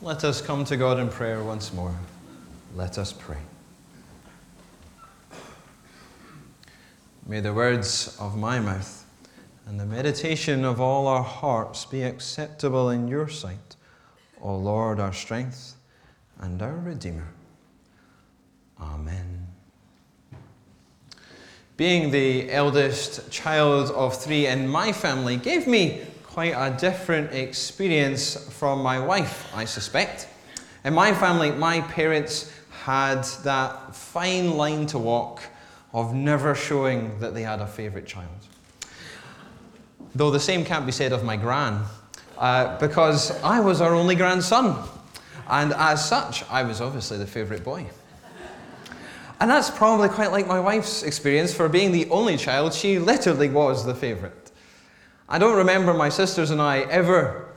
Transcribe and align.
Let 0.00 0.22
us 0.22 0.40
come 0.40 0.64
to 0.66 0.76
God 0.76 1.00
in 1.00 1.08
prayer 1.08 1.42
once 1.42 1.72
more. 1.72 1.94
Let 2.76 2.98
us 2.98 3.12
pray. 3.12 3.40
May 7.26 7.40
the 7.40 7.52
words 7.52 8.16
of 8.20 8.38
my 8.38 8.60
mouth 8.60 9.04
and 9.66 9.80
the 9.80 9.84
meditation 9.84 10.64
of 10.64 10.80
all 10.80 11.08
our 11.08 11.24
hearts 11.24 11.84
be 11.84 12.04
acceptable 12.04 12.90
in 12.90 13.08
your 13.08 13.28
sight, 13.28 13.74
O 14.40 14.54
Lord, 14.56 15.00
our 15.00 15.12
strength 15.12 15.74
and 16.38 16.62
our 16.62 16.76
Redeemer. 16.76 17.28
Amen. 18.80 19.48
Being 21.76 22.12
the 22.12 22.52
eldest 22.52 23.32
child 23.32 23.90
of 23.90 24.16
three 24.16 24.46
in 24.46 24.68
my 24.68 24.92
family 24.92 25.36
gave 25.36 25.66
me 25.66 26.02
quite 26.38 26.54
a 26.54 26.70
different 26.78 27.32
experience 27.32 28.36
from 28.48 28.80
my 28.80 28.96
wife, 28.96 29.52
I 29.56 29.64
suspect. 29.64 30.28
In 30.84 30.94
my 30.94 31.12
family, 31.12 31.50
my 31.50 31.80
parents 31.80 32.52
had 32.84 33.24
that 33.42 33.96
fine 33.96 34.56
line 34.56 34.86
to 34.86 34.98
walk 34.98 35.42
of 35.92 36.14
never 36.14 36.54
showing 36.54 37.18
that 37.18 37.34
they 37.34 37.42
had 37.42 37.60
a 37.60 37.66
favourite 37.66 38.06
child. 38.06 38.30
Though 40.14 40.30
the 40.30 40.38
same 40.38 40.64
can't 40.64 40.86
be 40.86 40.92
said 40.92 41.12
of 41.12 41.24
my 41.24 41.34
gran, 41.34 41.82
uh, 42.38 42.78
because 42.78 43.32
I 43.42 43.58
was 43.58 43.80
our 43.80 43.96
only 43.96 44.14
grandson, 44.14 44.76
and 45.48 45.72
as 45.72 46.08
such, 46.08 46.48
I 46.48 46.62
was 46.62 46.80
obviously 46.80 47.18
the 47.18 47.26
favourite 47.26 47.64
boy. 47.64 47.84
And 49.40 49.50
that's 49.50 49.70
probably 49.70 50.08
quite 50.08 50.30
like 50.30 50.46
my 50.46 50.60
wife's 50.60 51.02
experience 51.02 51.52
for 51.52 51.68
being 51.68 51.90
the 51.90 52.08
only 52.10 52.36
child. 52.36 52.74
She 52.74 53.00
literally 53.00 53.48
was 53.48 53.84
the 53.84 53.94
favourite. 53.96 54.47
I 55.30 55.38
don't 55.38 55.58
remember 55.58 55.92
my 55.92 56.08
sisters 56.08 56.50
and 56.50 56.62
I 56.62 56.80
ever 56.80 57.48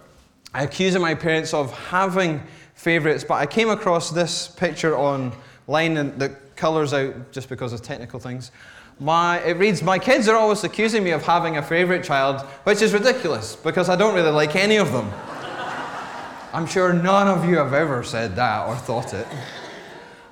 accusing 0.54 1.02
my 1.02 1.16
parents 1.16 1.54
of 1.54 1.72
having 1.88 2.44
favourites, 2.76 3.24
but 3.24 3.36
I 3.36 3.46
came 3.46 3.70
across 3.70 4.10
this 4.10 4.50
picture 4.50 4.98
online 4.98 5.96
and 5.96 6.20
the 6.20 6.36
colours 6.58 6.94
out 6.94 7.32
just 7.32 7.48
because 7.48 7.72
of 7.72 7.82
technical 7.82 8.20
things. 8.20 8.52
My, 9.00 9.40
it 9.40 9.54
reads, 9.54 9.82
My 9.82 9.98
kids 10.00 10.28
are 10.28 10.36
always 10.36 10.66
accusing 10.66 11.02
me 11.02 11.12
of 11.12 11.24
having 11.24 11.56
a 11.56 11.64
favourite 11.64 12.04
child, 12.04 12.42
which 12.66 12.82
is 12.82 12.92
ridiculous 12.92 13.56
because 13.56 13.88
I 13.88 13.96
don't 13.96 14.14
really 14.14 14.32
like 14.32 14.58
any 14.58 14.76
of 14.76 14.92
them. 14.92 15.10
I'm 16.54 16.68
sure 16.68 16.92
none 16.92 17.30
of 17.30 17.48
you 17.48 17.56
have 17.56 17.74
ever 17.74 18.04
said 18.04 18.36
that 18.36 18.68
or 18.68 18.76
thought 18.76 19.14
it. 19.14 19.28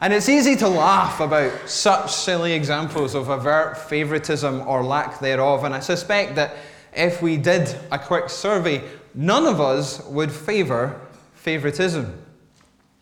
And 0.01 0.13
it's 0.13 0.27
easy 0.27 0.57
to 0.57 0.67
laugh 0.67 1.21
about 1.21 1.69
such 1.69 2.11
silly 2.11 2.51
examples 2.51 3.15
of 3.15 3.29
overt 3.29 3.77
favouritism 3.77 4.67
or 4.67 4.83
lack 4.83 5.19
thereof, 5.19 5.63
and 5.63 5.73
I 5.73 5.79
suspect 5.79 6.35
that 6.35 6.55
if 6.95 7.21
we 7.21 7.37
did 7.37 7.75
a 7.91 7.99
quick 7.99 8.29
survey, 8.29 8.83
none 9.13 9.45
of 9.45 9.61
us 9.61 10.03
would 10.05 10.31
favor 10.31 10.99
favoritism. 11.35 12.21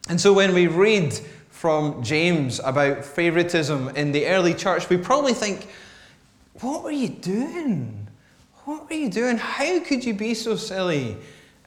And 0.10 0.20
so 0.20 0.34
when 0.34 0.54
we 0.54 0.68
read 0.68 1.14
from 1.50 2.04
James 2.04 2.60
about 2.64 3.04
favoritism 3.04 3.90
in 3.96 4.12
the 4.12 4.28
early 4.28 4.54
church, 4.54 4.90
we 4.90 4.98
probably 4.98 5.34
think, 5.34 5.68
what 6.62 6.84
were 6.84 6.92
you 6.92 7.10
doing? 7.10 8.08
What 8.66 8.90
were 8.90 8.96
you 8.96 9.10
doing? 9.10 9.38
How 9.38 9.80
could 9.80 10.06
you 10.06 10.14
be 10.14 10.34
so 10.34 10.56
silly? 10.56 11.18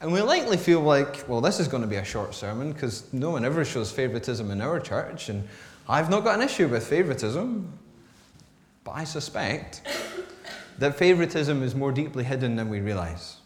And 0.01 0.13
we 0.13 0.23
likely 0.23 0.57
feel 0.57 0.81
like, 0.81 1.29
well, 1.29 1.41
this 1.41 1.61
is 1.61 1.69
going 1.69 1.83
to 1.83 1.89
be 1.89 1.97
a 1.97 2.05
short 2.05 2.35
sermon 2.35 2.73
because 2.73 3.13
no 3.13 3.31
one 3.31 3.45
ever 3.45 3.65
shows 3.65 3.93
favoritism 3.93 4.51
in 4.51 4.61
our 4.61 4.81
church, 4.81 5.29
and 5.29 5.47
I've 5.89 6.09
not 6.09 6.25
got 6.25 6.37
an 6.37 6.45
issue 6.45 6.69
with 6.69 6.87
favoritism. 6.87 7.71
But 8.85 8.93
I 8.93 9.05
suspect 9.05 9.83
that 10.81 10.97
favoritism 10.97 11.63
is 11.63 11.75
more 11.75 11.93
deeply 11.93 12.25
hidden 12.25 12.57
than 12.57 12.71
we 12.71 12.81
realize, 12.81 13.37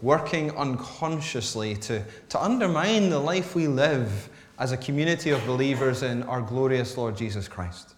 working 0.00 0.50
unconsciously 0.56 1.76
to, 1.76 2.02
to 2.30 2.42
undermine 2.42 3.10
the 3.10 3.18
life 3.18 3.54
we 3.54 3.68
live 3.68 4.30
as 4.58 4.72
a 4.72 4.76
community 4.76 5.30
of 5.30 5.44
believers 5.46 6.02
in 6.02 6.22
our 6.24 6.40
glorious 6.40 6.96
Lord 6.96 7.16
Jesus 7.16 7.48
Christ. 7.48 7.94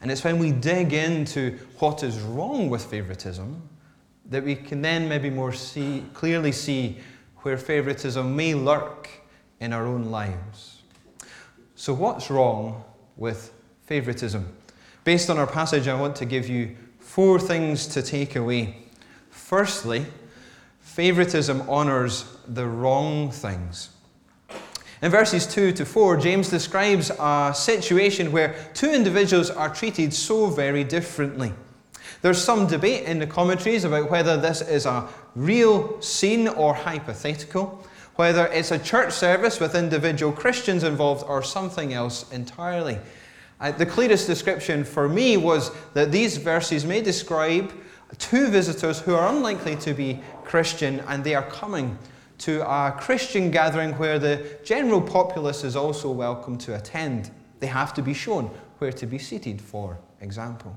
And 0.00 0.10
it's 0.10 0.24
when 0.24 0.40
we 0.40 0.50
dig 0.50 0.92
into 0.92 1.56
what 1.78 2.02
is 2.02 2.18
wrong 2.18 2.68
with 2.68 2.84
favoritism 2.84 3.62
that 4.30 4.42
we 4.42 4.56
can 4.56 4.82
then 4.82 5.08
maybe 5.08 5.30
more 5.30 5.52
see, 5.52 6.04
clearly 6.12 6.50
see 6.50 6.98
where 7.38 7.56
favoritism 7.56 8.34
may 8.34 8.54
lurk 8.54 9.08
in 9.60 9.72
our 9.72 9.86
own 9.86 10.06
lives. 10.06 10.82
So, 11.76 11.94
what's 11.94 12.30
wrong 12.30 12.82
with 13.16 13.52
favoritism? 13.84 14.56
Based 15.04 15.30
on 15.30 15.38
our 15.38 15.46
passage, 15.46 15.86
I 15.86 16.00
want 16.00 16.16
to 16.16 16.24
give 16.24 16.48
you 16.48 16.76
four 17.12 17.38
things 17.38 17.86
to 17.88 18.02
take 18.02 18.36
away. 18.36 18.74
Firstly, 19.28 20.06
favoritism 20.80 21.60
honors 21.68 22.24
the 22.48 22.66
wrong 22.66 23.30
things. 23.30 23.90
In 25.02 25.10
verses 25.10 25.46
2 25.46 25.72
to 25.72 25.84
4, 25.84 26.16
James 26.16 26.48
describes 26.48 27.10
a 27.10 27.52
situation 27.54 28.32
where 28.32 28.54
two 28.72 28.88
individuals 28.88 29.50
are 29.50 29.68
treated 29.68 30.14
so 30.14 30.46
very 30.46 30.84
differently. 30.84 31.52
There's 32.22 32.42
some 32.42 32.66
debate 32.66 33.04
in 33.04 33.18
the 33.18 33.26
commentaries 33.26 33.84
about 33.84 34.10
whether 34.10 34.38
this 34.38 34.62
is 34.62 34.86
a 34.86 35.06
real 35.36 36.00
scene 36.00 36.48
or 36.48 36.72
hypothetical, 36.72 37.86
whether 38.16 38.46
it's 38.46 38.70
a 38.70 38.78
church 38.78 39.12
service 39.12 39.60
with 39.60 39.74
individual 39.74 40.32
Christians 40.32 40.82
involved 40.82 41.26
or 41.28 41.42
something 41.42 41.92
else 41.92 42.32
entirely. 42.32 42.98
Uh, 43.62 43.70
the 43.70 43.86
clearest 43.86 44.26
description 44.26 44.82
for 44.82 45.08
me 45.08 45.36
was 45.36 45.70
that 45.94 46.10
these 46.10 46.36
verses 46.36 46.84
may 46.84 47.00
describe 47.00 47.72
two 48.18 48.48
visitors 48.48 48.98
who 48.98 49.14
are 49.14 49.28
unlikely 49.28 49.76
to 49.76 49.94
be 49.94 50.20
Christian 50.42 50.98
and 51.06 51.22
they 51.22 51.36
are 51.36 51.48
coming 51.48 51.96
to 52.38 52.68
a 52.68 52.90
Christian 52.90 53.52
gathering 53.52 53.92
where 53.98 54.18
the 54.18 54.44
general 54.64 55.00
populace 55.00 55.62
is 55.62 55.76
also 55.76 56.10
welcome 56.10 56.58
to 56.58 56.74
attend. 56.74 57.30
They 57.60 57.68
have 57.68 57.94
to 57.94 58.02
be 58.02 58.14
shown 58.14 58.50
where 58.78 58.90
to 58.90 59.06
be 59.06 59.18
seated, 59.18 59.60
for 59.60 59.96
example. 60.20 60.76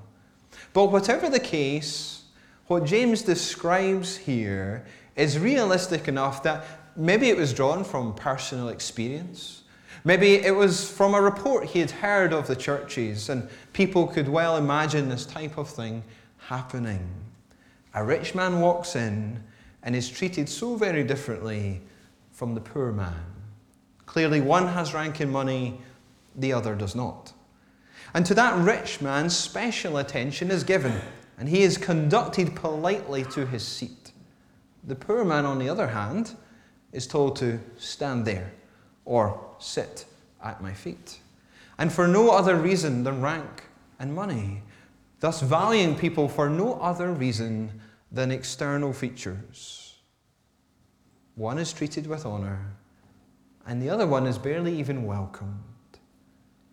But 0.72 0.91
whatever 0.91 1.28
the 1.28 1.40
case, 1.40 2.25
what 2.67 2.85
James 2.85 3.23
describes 3.23 4.16
here 4.16 4.85
is 5.16 5.40
realistic 5.40 6.07
enough 6.07 6.44
that 6.44 6.63
maybe 6.96 7.29
it 7.29 7.38
was 7.38 7.52
drawn 7.52 7.84
from 7.84 8.13
personal 8.13 8.69
experience 8.69 9.63
Maybe 10.07 10.35
it 10.35 10.55
was 10.55 10.88
from 10.88 11.16
a 11.16 11.21
report 11.21 11.66
he 11.66 11.79
had 11.79 11.89
heard 11.89 12.31
of 12.31 12.45
the 12.45 12.55
churches, 12.55 13.29
and 13.29 13.49
people 13.73 14.05
could 14.05 14.29
well 14.29 14.55
imagine 14.55 15.09
this 15.09 15.25
type 15.25 15.57
of 15.57 15.67
thing 15.67 16.03
happening. 16.38 17.09
A 17.95 18.03
rich 18.03 18.35
man 18.35 18.61
walks 18.61 18.95
in 18.95 19.43
and 19.81 19.95
is 19.95 20.07
treated 20.07 20.47
so 20.47 20.75
very 20.75 21.03
differently 21.03 21.81
from 22.31 22.53
the 22.53 22.61
poor 22.61 22.91
man. 22.91 23.25
Clearly, 24.05 24.41
one 24.41 24.67
has 24.67 24.93
rank 24.93 25.21
and 25.21 25.31
money, 25.31 25.81
the 26.35 26.53
other 26.53 26.75
does 26.75 26.93
not. 26.93 27.33
And 28.13 28.27
to 28.27 28.35
that 28.35 28.63
rich 28.63 29.01
man, 29.01 29.27
special 29.31 29.97
attention 29.97 30.51
is 30.51 30.63
given, 30.63 31.01
and 31.39 31.49
he 31.49 31.63
is 31.63 31.79
conducted 31.79 32.55
politely 32.55 33.23
to 33.31 33.47
his 33.47 33.67
seat. 33.67 34.11
The 34.83 34.95
poor 34.95 35.25
man, 35.25 35.45
on 35.45 35.57
the 35.57 35.67
other 35.67 35.87
hand, 35.87 36.35
is 36.91 37.07
told 37.07 37.37
to 37.37 37.59
stand 37.77 38.25
there 38.25 38.51
or 39.05 39.39
sit 39.59 40.05
at 40.43 40.61
my 40.61 40.73
feet. 40.73 41.19
And 41.77 41.91
for 41.91 42.07
no 42.07 42.31
other 42.31 42.55
reason 42.55 43.03
than 43.03 43.21
rank 43.21 43.63
and 43.99 44.13
money, 44.13 44.61
thus 45.19 45.41
valuing 45.41 45.95
people 45.95 46.27
for 46.27 46.49
no 46.49 46.73
other 46.79 47.11
reason 47.11 47.81
than 48.11 48.31
external 48.31 48.93
features. 48.93 49.95
One 51.35 51.57
is 51.57 51.73
treated 51.73 52.07
with 52.07 52.25
honor, 52.25 52.73
and 53.66 53.81
the 53.81 53.89
other 53.89 54.07
one 54.07 54.25
is 54.25 54.38
barely 54.38 54.77
even 54.79 55.05
welcomed. 55.05 55.59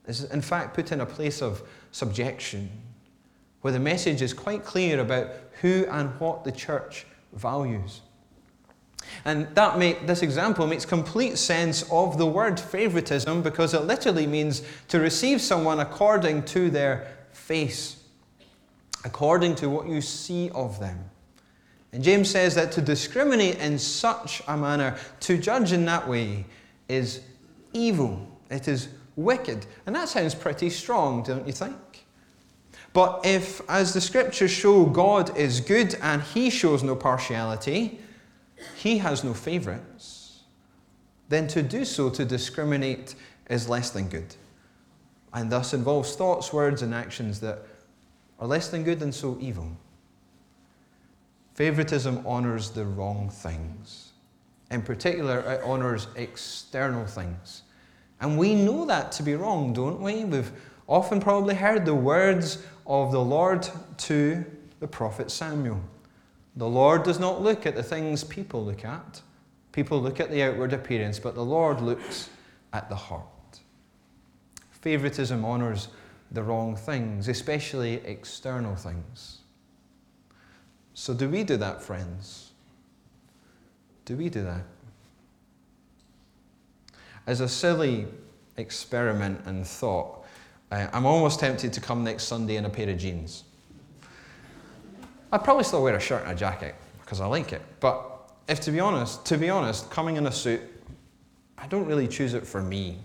Is 0.06 0.24
in 0.24 0.40
fact 0.40 0.74
put 0.74 0.92
in 0.92 1.00
a 1.00 1.06
place 1.06 1.42
of 1.42 1.62
subjection, 1.90 2.70
where 3.60 3.72
the 3.72 3.80
message 3.80 4.22
is 4.22 4.32
quite 4.32 4.64
clear 4.64 5.00
about 5.00 5.30
who 5.60 5.86
and 5.90 6.18
what 6.20 6.44
the 6.44 6.52
church 6.52 7.06
values. 7.32 8.02
And 9.24 9.46
that 9.54 9.78
make, 9.78 10.06
this 10.06 10.22
example 10.22 10.66
makes 10.66 10.84
complete 10.84 11.38
sense 11.38 11.84
of 11.90 12.18
the 12.18 12.26
word 12.26 12.58
favoritism 12.58 13.42
because 13.42 13.74
it 13.74 13.82
literally 13.82 14.26
means 14.26 14.62
to 14.88 15.00
receive 15.00 15.40
someone 15.40 15.80
according 15.80 16.44
to 16.44 16.70
their 16.70 17.08
face, 17.32 18.02
according 19.04 19.54
to 19.56 19.68
what 19.68 19.86
you 19.86 20.00
see 20.00 20.50
of 20.50 20.80
them. 20.80 20.98
And 21.92 22.02
James 22.02 22.30
says 22.30 22.54
that 22.54 22.72
to 22.72 22.80
discriminate 22.80 23.58
in 23.58 23.78
such 23.78 24.42
a 24.48 24.56
manner, 24.56 24.96
to 25.20 25.36
judge 25.36 25.72
in 25.72 25.84
that 25.84 26.08
way, 26.08 26.46
is 26.88 27.20
evil. 27.72 28.26
It 28.50 28.66
is 28.66 28.88
wicked. 29.16 29.66
And 29.86 29.94
that 29.94 30.08
sounds 30.08 30.34
pretty 30.34 30.70
strong, 30.70 31.22
don't 31.22 31.46
you 31.46 31.52
think? 31.52 31.76
But 32.92 33.20
if, 33.24 33.62
as 33.68 33.94
the 33.94 34.00
scriptures 34.00 34.50
show, 34.50 34.84
God 34.84 35.36
is 35.36 35.60
good 35.60 35.96
and 36.02 36.22
he 36.22 36.50
shows 36.50 36.82
no 36.82 36.94
partiality, 36.94 37.98
he 38.76 38.98
has 38.98 39.24
no 39.24 39.34
favorites, 39.34 40.40
then 41.28 41.46
to 41.48 41.62
do 41.62 41.84
so, 41.84 42.10
to 42.10 42.24
discriminate, 42.24 43.14
is 43.48 43.68
less 43.68 43.90
than 43.90 44.08
good. 44.08 44.34
And 45.32 45.50
thus 45.50 45.72
involves 45.72 46.14
thoughts, 46.14 46.52
words, 46.52 46.82
and 46.82 46.94
actions 46.94 47.40
that 47.40 47.62
are 48.38 48.46
less 48.46 48.68
than 48.68 48.84
good 48.84 49.00
and 49.02 49.14
so 49.14 49.38
evil. 49.40 49.70
Favoritism 51.54 52.22
honors 52.26 52.70
the 52.70 52.84
wrong 52.84 53.30
things. 53.30 54.12
In 54.70 54.82
particular, 54.82 55.40
it 55.40 55.62
honours 55.62 56.06
external 56.16 57.06
things. 57.06 57.62
And 58.20 58.38
we 58.38 58.54
know 58.54 58.86
that 58.86 59.12
to 59.12 59.22
be 59.22 59.34
wrong, 59.34 59.72
don't 59.72 60.00
we? 60.00 60.24
We've 60.24 60.50
often 60.86 61.20
probably 61.20 61.54
heard 61.54 61.84
the 61.84 61.94
words 61.94 62.64
of 62.86 63.12
the 63.12 63.20
Lord 63.20 63.68
to 63.98 64.44
the 64.80 64.88
prophet 64.88 65.30
Samuel. 65.30 65.80
The 66.56 66.68
Lord 66.68 67.02
does 67.02 67.18
not 67.18 67.40
look 67.40 67.66
at 67.66 67.74
the 67.74 67.82
things 67.82 68.24
people 68.24 68.64
look 68.64 68.84
at. 68.84 69.22
People 69.72 70.00
look 70.00 70.20
at 70.20 70.30
the 70.30 70.42
outward 70.42 70.72
appearance, 70.72 71.18
but 71.18 71.34
the 71.34 71.44
Lord 71.44 71.80
looks 71.80 72.28
at 72.72 72.88
the 72.88 72.96
heart. 72.96 73.24
Favoritism 74.70 75.44
honours 75.44 75.88
the 76.30 76.42
wrong 76.42 76.76
things, 76.76 77.28
especially 77.28 77.94
external 78.04 78.74
things. 78.74 79.38
So, 80.94 81.14
do 81.14 81.28
we 81.28 81.42
do 81.42 81.56
that, 81.56 81.82
friends? 81.82 82.52
Do 84.04 84.16
we 84.16 84.28
do 84.28 84.42
that? 84.42 84.64
As 87.26 87.40
a 87.40 87.48
silly 87.48 88.06
experiment 88.56 89.40
and 89.46 89.66
thought, 89.66 90.26
I'm 90.70 91.06
almost 91.06 91.40
tempted 91.40 91.72
to 91.74 91.80
come 91.80 92.02
next 92.04 92.24
Sunday 92.24 92.56
in 92.56 92.64
a 92.64 92.70
pair 92.70 92.88
of 92.88 92.98
jeans. 92.98 93.44
I'd 95.32 95.42
probably 95.42 95.64
still 95.64 95.82
wear 95.82 95.96
a 95.96 96.00
shirt 96.00 96.22
and 96.24 96.32
a 96.32 96.34
jacket 96.34 96.74
because 97.00 97.20
I 97.20 97.26
like 97.26 97.54
it. 97.54 97.62
But 97.80 98.30
if 98.48 98.60
to 98.60 98.70
be 98.70 98.80
honest, 98.80 99.24
to 99.26 99.38
be 99.38 99.48
honest, 99.48 99.90
coming 99.90 100.16
in 100.16 100.26
a 100.26 100.32
suit, 100.32 100.60
I 101.56 101.66
don't 101.68 101.86
really 101.86 102.06
choose 102.06 102.34
it 102.34 102.46
for 102.46 102.62
me. 102.62 102.98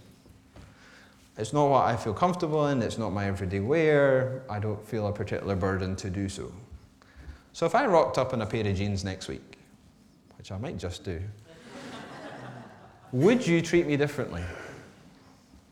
It's 1.37 1.53
not 1.53 1.69
what 1.69 1.85
I 1.85 1.95
feel 1.95 2.13
comfortable 2.13 2.67
in, 2.67 2.81
it's 2.81 2.97
not 2.97 3.11
my 3.11 3.27
everyday 3.27 3.59
wear. 3.61 4.43
I 4.49 4.59
don't 4.59 4.83
feel 4.85 5.07
a 5.07 5.13
particular 5.13 5.55
burden 5.55 5.95
to 5.97 6.09
do 6.09 6.27
so. 6.27 6.51
So 7.53 7.65
if 7.65 7.75
I 7.75 7.85
rocked 7.85 8.17
up 8.17 8.33
in 8.33 8.41
a 8.41 8.45
pair 8.45 8.67
of 8.67 8.75
jeans 8.75 9.03
next 9.03 9.27
week, 9.27 9.57
which 10.37 10.51
I 10.51 10.57
might 10.57 10.77
just 10.77 11.03
do, 11.03 11.21
would 13.11 13.45
you 13.45 13.61
treat 13.61 13.87
me 13.87 13.95
differently? 13.95 14.43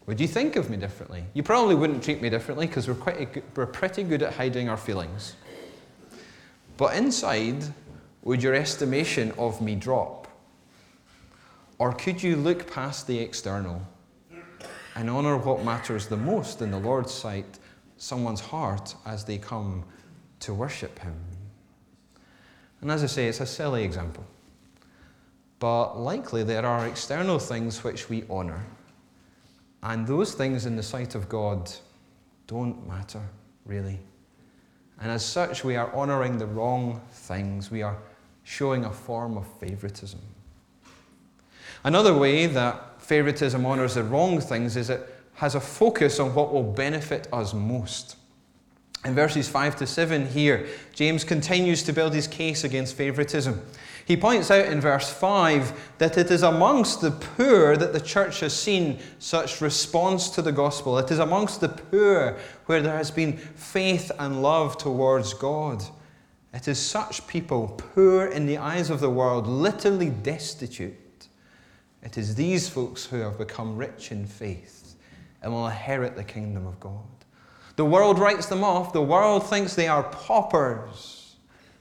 Would 0.06 0.22
you 0.22 0.28
think 0.28 0.56
of 0.56 0.69
me 0.69 0.78
differently? 0.78 1.25
You 1.34 1.42
probably 1.42 1.75
wouldn't 1.75 2.04
treat 2.04 2.22
me 2.22 2.30
differently 2.30 2.68
because 2.68 2.88
we're, 2.88 2.94
quite, 2.94 3.44
we're 3.58 3.66
pretty 3.66 4.04
good 4.04 4.22
at 4.22 4.34
hiding 4.34 4.69
our 4.69 4.78
feelings. 4.78 5.34
But 6.77 6.95
inside, 6.95 7.63
would 8.24 8.44
your 8.44 8.54
estimation 8.54 9.31
of 9.38 9.62
me 9.62 9.75
drop? 9.75 10.27
Or 11.77 11.94
could 11.94 12.22
you 12.22 12.36
look 12.36 12.72
past 12.72 13.07
the 13.07 13.18
external 13.19 13.81
and 14.95 15.10
honour 15.10 15.38
what 15.38 15.63
matters 15.63 16.07
the 16.07 16.18
most 16.18 16.62
in 16.62 16.72
the 16.72 16.80
Lord's 16.80 17.13
sight, 17.13 17.60
someone's 17.98 18.39
heart, 18.39 18.95
as 19.06 19.24
they 19.25 19.38
come 19.38 19.83
to 20.39 20.54
worship 20.54 21.00
Him? 21.00 21.16
And 22.81 22.92
as 22.92 23.04
I 23.04 23.07
say, 23.07 23.27
it's 23.27 23.42
a 23.42 23.45
silly 23.45 23.83
example. 23.83 24.25
But 25.60 25.98
likely 25.98 26.44
there 26.44 26.66
are 26.66 26.88
external 26.88 27.39
things 27.39 27.83
which 27.83 28.10
we 28.10 28.24
honour. 28.30 28.66
And 29.81 30.06
those 30.06 30.33
things 30.33 30.66
in 30.66 30.75
the 30.75 30.83
sight 30.83 31.16
of 31.16 31.30
God 31.30 31.72
don't 32.48 32.88
matter, 32.88 33.22
really. 33.66 34.00
And 35.02 35.12
as 35.12 35.26
such, 35.26 35.64
we 35.64 35.76
are 35.76 35.94
honouring 35.94 36.38
the 36.38 36.46
wrong 36.46 37.02
things. 37.12 37.70
We 37.70 37.82
are 37.82 37.98
showing 38.44 38.86
a 38.86 38.92
form 38.92 39.38
of 39.38 39.46
favoritism. 39.60 40.22
Another 41.84 42.18
way 42.18 42.48
that 42.48 43.02
favoritism 43.02 43.66
honours 43.66 43.96
the 43.96 44.04
wrong 44.04 44.40
things 44.40 44.76
is 44.76 44.90
it 44.90 45.08
has 45.36 45.56
a 45.56 45.60
focus 45.60 46.20
on 46.20 46.34
what 46.34 46.54
will 46.54 46.64
benefit 46.64 47.28
us 47.32 47.54
most. 47.54 48.16
In 49.06 49.13
verses 49.13 49.48
5 49.48 49.75
to 49.78 49.88
7 49.88 50.28
here, 50.28 50.66
James 50.94 51.24
continues 51.24 51.84
to 51.84 51.94
build 51.94 52.13
his 52.13 52.28
case 52.28 52.63
against 52.63 52.96
favoritism. 52.96 53.63
He 54.04 54.18
points 54.18 54.50
out 54.50 54.66
in 54.66 54.81
verse 54.81 55.12
5 55.12 55.94
that 56.00 56.18
it 56.18 56.31
is 56.31 56.42
amongst 56.42 57.02
the 57.02 57.12
poor 57.12 57.78
that 57.78 57.94
the 57.94 58.02
church 58.02 58.40
has 58.40 58.60
seen 58.60 59.00
such 59.19 59.62
response 59.62 60.30
to 60.30 60.42
the 60.42 60.52
gospel. 60.52 60.98
It 60.98 61.12
is 61.12 61.19
amongst 61.19 61.62
the 61.62 61.69
poor 61.69 62.38
where 62.66 62.81
there 62.81 62.98
has 62.98 63.12
been 63.12 63.38
faith 63.38 64.12
and 64.18 64.42
love 64.42 64.78
towards 64.78 65.36
God. 65.36 65.84
It 66.51 66.68
is 66.68 66.80
such 66.80 67.28
people, 67.28 67.68
poor 67.94 68.25
in 68.25 68.48
the 68.48 68.58
eyes 68.58 68.90
of 68.90 69.01
the 69.01 69.10
world, 69.10 69.46
literally 69.46 70.10
destitute. 70.10 71.28
It 72.01 72.18
is 72.18 72.34
these 72.34 72.69
folks 72.69 73.06
who 73.06 73.18
have 73.18 73.38
become 73.38 73.78
rich 73.78 74.12
in 74.12 74.25
faith 74.25 74.96
and 75.42 75.51
will 75.51 75.68
inherit 75.68 76.16
the 76.16 76.24
kingdom 76.24 76.66
of 76.66 76.80
God. 76.80 77.15
The 77.75 77.86
world 77.86 78.19
writes 78.19 78.45
them 78.45 78.63
off. 78.63 78.94
The 78.94 79.01
world 79.01 79.48
thinks 79.50 79.75
they 79.75 79.88
are 79.88 80.04
paupers 80.04 81.36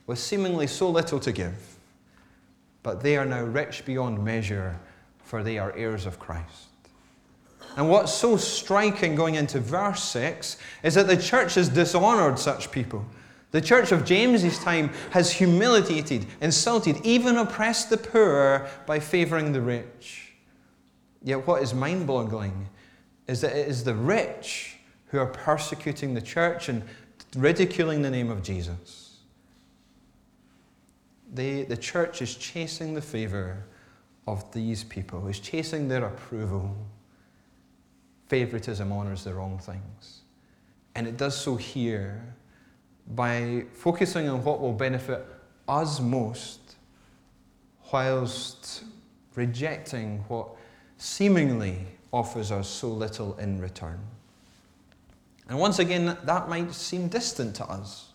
with 0.07 0.19
seemingly 0.19 0.67
so 0.67 0.91
little 0.91 1.21
to 1.21 1.33
give 1.33 1.75
but 2.85 3.03
they 3.03 3.17
are 3.17 3.25
now 3.25 3.43
rich 3.43 3.85
beyond 3.85 4.23
measure, 4.23 4.79
for 5.25 5.43
they 5.43 5.59
are 5.59 5.75
heirs 5.75 6.07
of 6.07 6.21
Christ. 6.21 6.69
And 7.77 7.89
what's 7.89 8.13
so 8.13 8.37
striking 8.37 9.17
going 9.17 9.35
into 9.35 9.59
verse 9.59 10.05
6 10.05 10.59
is 10.85 10.95
that 10.95 11.09
the 11.09 11.17
church 11.17 11.55
has 11.55 11.69
dishonored 11.69 12.39
such 12.39 12.71
people. 12.71 13.05
The 13.51 13.61
church 13.61 13.91
of 13.91 14.05
James's 14.05 14.59
time 14.59 14.91
has 15.11 15.33
humiliated, 15.33 16.27
insulted, 16.41 17.05
even 17.05 17.37
oppressed 17.37 17.89
the 17.89 17.97
poor 17.97 18.69
by 18.87 19.01
favoring 19.01 19.53
the 19.53 19.63
rich. 19.63 20.35
Yet 21.23 21.47
what 21.47 21.63
is 21.63 21.73
mind 21.73 22.07
boggling 22.07 22.69
is 23.27 23.41
that 23.41 23.57
it 23.57 23.67
is 23.67 23.83
the 23.83 23.95
rich 23.95 24.74
who 25.15 25.21
are 25.21 25.27
persecuting 25.27 26.15
the 26.15 26.21
church 26.21 26.69
and 26.69 26.83
ridiculing 27.37 28.03
the 28.03 28.11
name 28.11 28.31
of 28.31 28.43
Jesus 28.43 29.05
they, 31.35 31.65
the 31.65 31.77
church 31.77 32.23
is 32.23 32.37
chasing 32.37 32.95
the 32.95 33.03
favor 33.03 33.65
of 34.27 34.51
these 34.53 34.85
people, 34.85 35.27
is 35.27 35.41
chasing 35.41 35.89
their 35.89 36.05
approval. 36.07 36.75
Favoritism 38.29 38.91
honors 38.91 39.25
the 39.25 39.35
wrong 39.35 39.59
things. 39.59 40.21
And 40.95 41.07
it 41.07 41.17
does 41.17 41.37
so 41.37 41.57
here 41.57 42.23
by 43.15 43.65
focusing 43.73 44.29
on 44.29 44.43
what 44.45 44.61
will 44.61 44.73
benefit 44.73 45.27
us 45.69 46.01
most, 46.01 46.77
whilst 47.93 48.85
rejecting 49.35 50.25
what 50.29 50.49
seemingly 50.97 51.79
offers 52.13 52.53
us 52.53 52.69
so 52.69 52.89
little 52.89 53.37
in 53.39 53.61
return. 53.61 53.99
And 55.49 55.59
once 55.59 55.79
again, 55.79 56.17
that 56.25 56.49
might 56.49 56.73
seem 56.73 57.09
distant 57.09 57.55
to 57.57 57.65
us, 57.67 58.13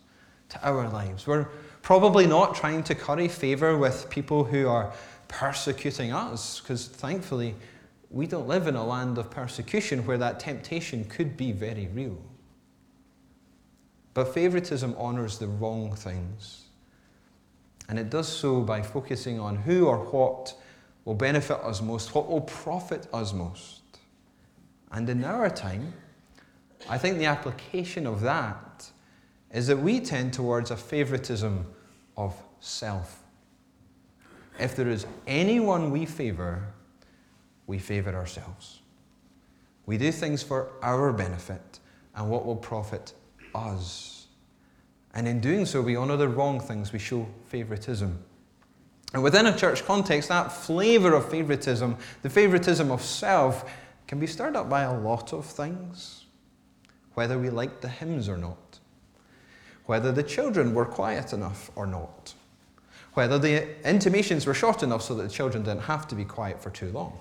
to 0.50 0.68
our 0.68 0.90
lives. 0.90 1.28
We're 1.28 1.48
Probably 1.82 2.28
not 2.28 2.56
trying 2.56 2.84
to 2.84 2.96
curry 2.96 3.28
favor 3.28 3.78
with 3.78 4.10
people 4.10 4.44
who 4.44 4.68
are 4.68 4.94
persecuting 5.28 6.12
us, 6.12 6.60
because 6.60 6.88
thankfully, 6.88 7.56
we 8.10 8.28
don't 8.28 8.48
live 8.48 8.68
in 8.68 8.76
a 8.76 8.86
land 8.86 9.18
of 9.18 9.30
persecution 9.30 10.06
where 10.06 10.18
that 10.18 10.40
temptation 10.40 11.06
could 11.06 11.38
be 11.38 11.52
very 11.52 11.88
real. 11.94 12.18
But 14.14 14.34
favoritism 14.34 14.96
honors 14.98 15.38
the 15.38 15.48
wrong 15.48 15.96
things. 15.96 16.66
And 17.88 17.98
it 17.98 18.10
does 18.10 18.28
so 18.28 18.62
by 18.62 18.82
focusing 18.82 19.40
on 19.40 19.56
who 19.56 19.88
or 19.88 19.98
what 19.98 20.54
will 21.06 21.16
benefit 21.16 21.58
us 21.58 21.82
most, 21.82 22.14
what 22.14 22.28
will 22.28 22.42
profit 22.42 23.08
us 23.14 23.34
most. 23.34 23.82
And 24.92 25.10
in 25.10 25.24
our 25.24 25.50
time, 25.50 25.94
I 26.88 26.98
think 26.98 27.18
the 27.18 27.26
application 27.26 28.08
of 28.08 28.22
that 28.22 28.90
is 29.52 29.68
that 29.68 29.78
we 29.78 30.00
tend 30.00 30.34
towards 30.34 30.72
a 30.72 30.78
favoritism 30.78 31.66
of 32.16 32.36
self. 32.60 33.24
If 34.60 34.76
there 34.76 34.90
is 34.90 35.06
anyone 35.26 35.92
we 35.92 36.06
favor, 36.06 36.64
we 37.68 37.80
favor 37.80 38.14
ourselves. 38.14 38.80
We 39.86 39.98
do 39.98 40.12
things 40.12 40.44
for 40.44 40.70
our 40.82 41.12
benefit 41.12 41.80
and 42.16 42.30
what 42.30 42.46
will 42.46 42.56
profit 42.56 43.14
us. 43.56 44.28
And 45.14 45.28
in 45.28 45.40
doing 45.40 45.66
so, 45.66 45.82
we 45.82 45.96
honor 45.96 46.18
the 46.18 46.28
wrong 46.28 46.60
things, 46.60 46.94
we 46.94 47.00
show 47.00 47.28
favoritism. 47.48 48.24
And 49.14 49.24
within 49.24 49.48
a 49.48 49.58
church 49.58 49.84
context, 49.86 50.30
that 50.30 50.52
flavor 50.52 51.16
of 51.16 51.30
favoritism, 51.32 51.98
the 52.22 52.30
favoritism 52.30 52.92
of 52.92 53.02
self, 53.02 53.72
can 54.06 54.20
be 54.20 54.28
stirred 54.28 54.56
up 54.56 54.70
by 54.70 54.84
a 54.84 55.00
lot 55.00 55.34
of 55.34 55.46
things, 55.46 56.19
whether 57.14 57.38
we 57.38 57.50
liked 57.50 57.82
the 57.82 57.90
hymns 57.90 58.30
or 58.30 58.38
not 58.38 58.80
whether 59.90 60.12
the 60.12 60.22
children 60.22 60.76
were 60.76 60.86
quiet 60.86 61.34
enough 61.34 61.72
or 61.76 61.88
not, 61.88 62.36
whether 63.16 63.40
the 63.40 63.68
intimations 63.90 64.46
were 64.46 64.54
short 64.54 64.84
enough 64.84 65.02
so 65.02 65.16
that 65.16 65.24
the 65.24 65.30
children 65.30 65.64
didn't 65.64 65.82
have 65.82 66.08
to 66.08 66.14
be 66.14 66.24
quiet 66.24 66.62
for 66.62 66.70
too 66.70 66.92
long. 66.92 67.20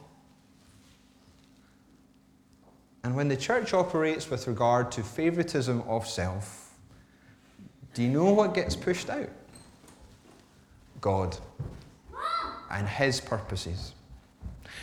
And 3.02 3.16
when 3.16 3.28
the 3.28 3.38
church 3.38 3.72
operates 3.72 4.28
with 4.28 4.46
regard 4.46 4.92
to 4.92 5.02
favoritism 5.02 5.80
of 5.88 6.06
self, 6.06 6.74
do 7.94 8.02
you 8.02 8.10
know 8.10 8.34
what 8.34 8.52
gets 8.52 8.76
pushed 8.76 9.08
out? 9.08 9.30
God 11.00 11.38
and 12.70 12.86
His 12.86 13.18
purposes. 13.18 13.94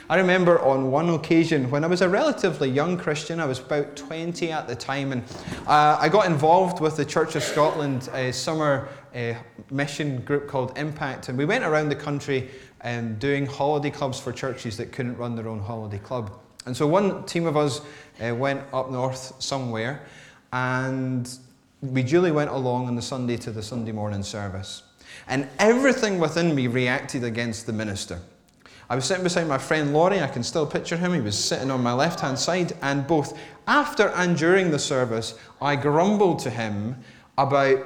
I 0.08 0.18
remember 0.18 0.60
on 0.60 0.92
one 0.92 1.10
occasion 1.10 1.72
when 1.72 1.84
I 1.84 1.88
was 1.88 2.02
a 2.02 2.10
relatively 2.10 2.70
young 2.70 2.96
Christian, 2.96 3.40
I 3.40 3.46
was 3.46 3.58
about 3.58 3.96
20 3.96 4.52
at 4.52 4.68
the 4.68 4.76
time, 4.76 5.12
and 5.12 5.24
uh, 5.66 5.98
I 6.00 6.10
got 6.10 6.28
involved 6.28 6.80
with 6.80 6.96
the 6.96 7.06
Church 7.06 7.36
of 7.36 7.42
Scotland 7.42 8.08
uh, 8.10 8.32
summer 8.32 8.88
uh, 9.16 9.34
mission 9.72 10.22
group 10.22 10.48
called 10.48 10.78
Impact, 10.78 11.30
and 11.30 11.38
we 11.40 11.46
went 11.46 11.64
around 11.64 11.90
the 11.90 11.96
country 11.96 12.52
um, 12.84 13.16
doing 13.16 13.48
holiday 13.48 13.90
clubs 13.90 14.20
for 14.20 14.32
churches 14.32 14.78
that 14.78 14.92
couldn't 14.92 15.18
run 15.18 15.36
their 15.36 15.48
own 15.48 15.60
holiday 15.60 15.98
club. 15.98 16.40
And 16.68 16.78
so 16.78 16.86
one 16.86 17.26
team 17.26 17.48
of 17.48 17.58
us 17.58 17.82
uh, 18.24 18.36
went 18.36 18.62
up 18.74 18.92
north 18.92 19.42
somewhere, 19.42 20.06
and 20.54 21.28
we 21.82 22.04
duly 22.04 22.32
went 22.32 22.52
along 22.52 22.86
on 22.88 22.96
the 22.96 23.02
Sunday 23.02 23.38
to 23.38 23.50
the 23.50 23.64
Sunday 23.64 23.92
morning 23.92 24.22
service. 24.22 24.84
And 25.28 25.50
everything 25.58 26.20
within 26.20 26.54
me 26.54 26.68
reacted 26.68 27.24
against 27.24 27.66
the 27.66 27.74
minister. 27.74 28.22
I 28.89 28.96
was 28.96 29.06
sitting 29.06 29.24
beside 29.24 29.48
my 29.48 29.58
friend 29.58 29.94
Laurie, 29.94 30.22
I 30.22 30.27
can 30.27 30.44
still 30.44 30.65
picture 30.65 30.96
him. 30.96 31.13
He 31.13 31.22
was 31.22 31.38
sitting 31.38 31.72
on 31.72 31.82
my 31.82 31.94
left 31.94 32.20
hand 32.20 32.38
side, 32.38 32.74
and 32.82 33.08
both 33.08 33.38
after 33.68 34.10
and 34.10 34.38
during 34.38 34.70
the 34.70 34.80
service, 34.80 35.34
I 35.62 35.75
grumbled 35.75 36.39
to 36.39 36.50
him 36.50 36.98
about 37.38 37.86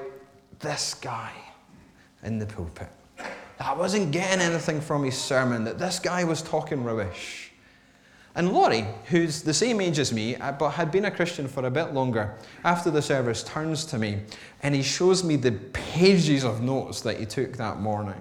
this 0.59 0.93
guy 0.93 1.31
in 2.23 2.37
the 2.37 2.45
pulpit. 2.45 2.89
I 3.59 3.73
wasn't 3.73 4.11
getting 4.11 4.41
anything 4.41 4.81
from 4.81 5.03
his 5.03 5.17
sermon, 5.17 5.63
that 5.65 5.79
this 5.79 5.99
guy 5.99 6.23
was 6.23 6.41
talking 6.41 6.83
rubbish. 6.83 7.51
And 8.35 8.53
Laurie, 8.53 8.85
who's 9.05 9.41
the 9.41 9.53
same 9.53 9.81
age 9.81 9.99
as 9.99 10.13
me, 10.13 10.35
uh, 10.35 10.51
but 10.51 10.71
had 10.71 10.91
been 10.91 11.05
a 11.05 11.11
Christian 11.11 11.47
for 11.47 11.65
a 11.65 11.71
bit 11.71 11.93
longer, 11.93 12.35
after 12.63 12.91
the 12.91 13.01
service 13.01 13.43
turns 13.43 13.83
to 13.85 13.97
me 13.97 14.21
and 14.63 14.75
he 14.75 14.83
shows 14.83 15.23
me 15.23 15.35
the 15.35 15.51
pages 15.51 16.45
of 16.45 16.61
notes 16.61 17.01
that 17.01 17.19
he 17.19 17.25
took 17.25 17.57
that 17.57 17.79
morning. 17.79 18.15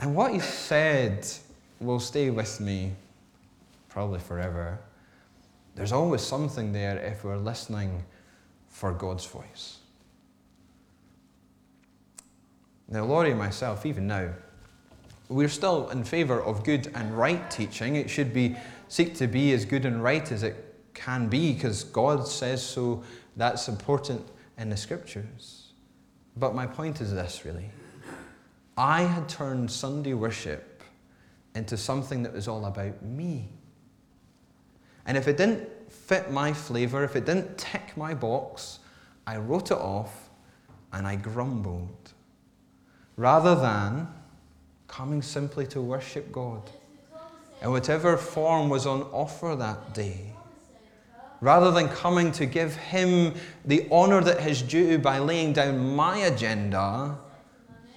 And 0.00 0.14
what 0.14 0.32
he 0.32 0.40
said 0.40 1.26
will 1.80 2.00
stay 2.00 2.30
with 2.30 2.60
me 2.60 2.92
probably 3.88 4.18
forever. 4.18 4.78
There's 5.76 5.92
always 5.92 6.20
something 6.20 6.72
there 6.72 6.98
if 6.98 7.24
we're 7.24 7.36
listening 7.36 8.04
for 8.68 8.92
God's 8.92 9.24
voice. 9.24 9.78
Now, 12.88 13.04
Laurie 13.04 13.30
and 13.30 13.38
myself, 13.38 13.86
even 13.86 14.06
now, 14.06 14.30
we're 15.28 15.48
still 15.48 15.88
in 15.90 16.04
favour 16.04 16.42
of 16.42 16.64
good 16.64 16.90
and 16.94 17.16
right 17.16 17.50
teaching. 17.50 17.96
It 17.96 18.10
should 18.10 18.34
be 18.34 18.56
seek 18.88 19.14
to 19.16 19.26
be 19.26 19.52
as 19.52 19.64
good 19.64 19.84
and 19.84 20.02
right 20.02 20.30
as 20.30 20.42
it 20.42 20.74
can 20.92 21.28
be 21.28 21.52
because 21.54 21.84
God 21.84 22.26
says 22.26 22.62
so. 22.62 23.02
That's 23.36 23.68
important 23.68 24.26
in 24.58 24.70
the 24.70 24.76
scriptures. 24.76 25.72
But 26.36 26.54
my 26.54 26.66
point 26.66 27.00
is 27.00 27.12
this 27.12 27.44
really. 27.44 27.70
I 28.76 29.02
had 29.02 29.28
turned 29.28 29.70
Sunday 29.70 30.14
worship 30.14 30.82
into 31.54 31.76
something 31.76 32.22
that 32.24 32.32
was 32.32 32.48
all 32.48 32.64
about 32.66 33.02
me. 33.02 33.48
And 35.06 35.16
if 35.16 35.28
it 35.28 35.36
didn't 35.36 35.68
fit 35.90 36.30
my 36.30 36.52
flavour, 36.52 37.04
if 37.04 37.14
it 37.14 37.26
didn't 37.26 37.56
tick 37.58 37.96
my 37.96 38.14
box, 38.14 38.80
I 39.26 39.36
wrote 39.36 39.70
it 39.70 39.78
off 39.78 40.30
and 40.92 41.06
I 41.06 41.16
grumbled. 41.16 42.12
Rather 43.16 43.54
than 43.54 44.08
coming 44.88 45.22
simply 45.22 45.66
to 45.68 45.80
worship 45.80 46.32
God 46.32 46.70
in 47.62 47.70
whatever 47.70 48.16
form 48.16 48.68
was 48.68 48.86
on 48.86 49.02
offer 49.04 49.56
that 49.56 49.94
day. 49.94 50.32
Rather 51.40 51.70
than 51.70 51.88
coming 51.88 52.32
to 52.32 52.46
give 52.46 52.76
Him 52.76 53.34
the 53.64 53.88
honour 53.90 54.20
that 54.22 54.46
is 54.46 54.62
due 54.62 54.98
by 54.98 55.18
laying 55.18 55.52
down 55.52 55.94
my 55.94 56.18
agenda, 56.18 57.18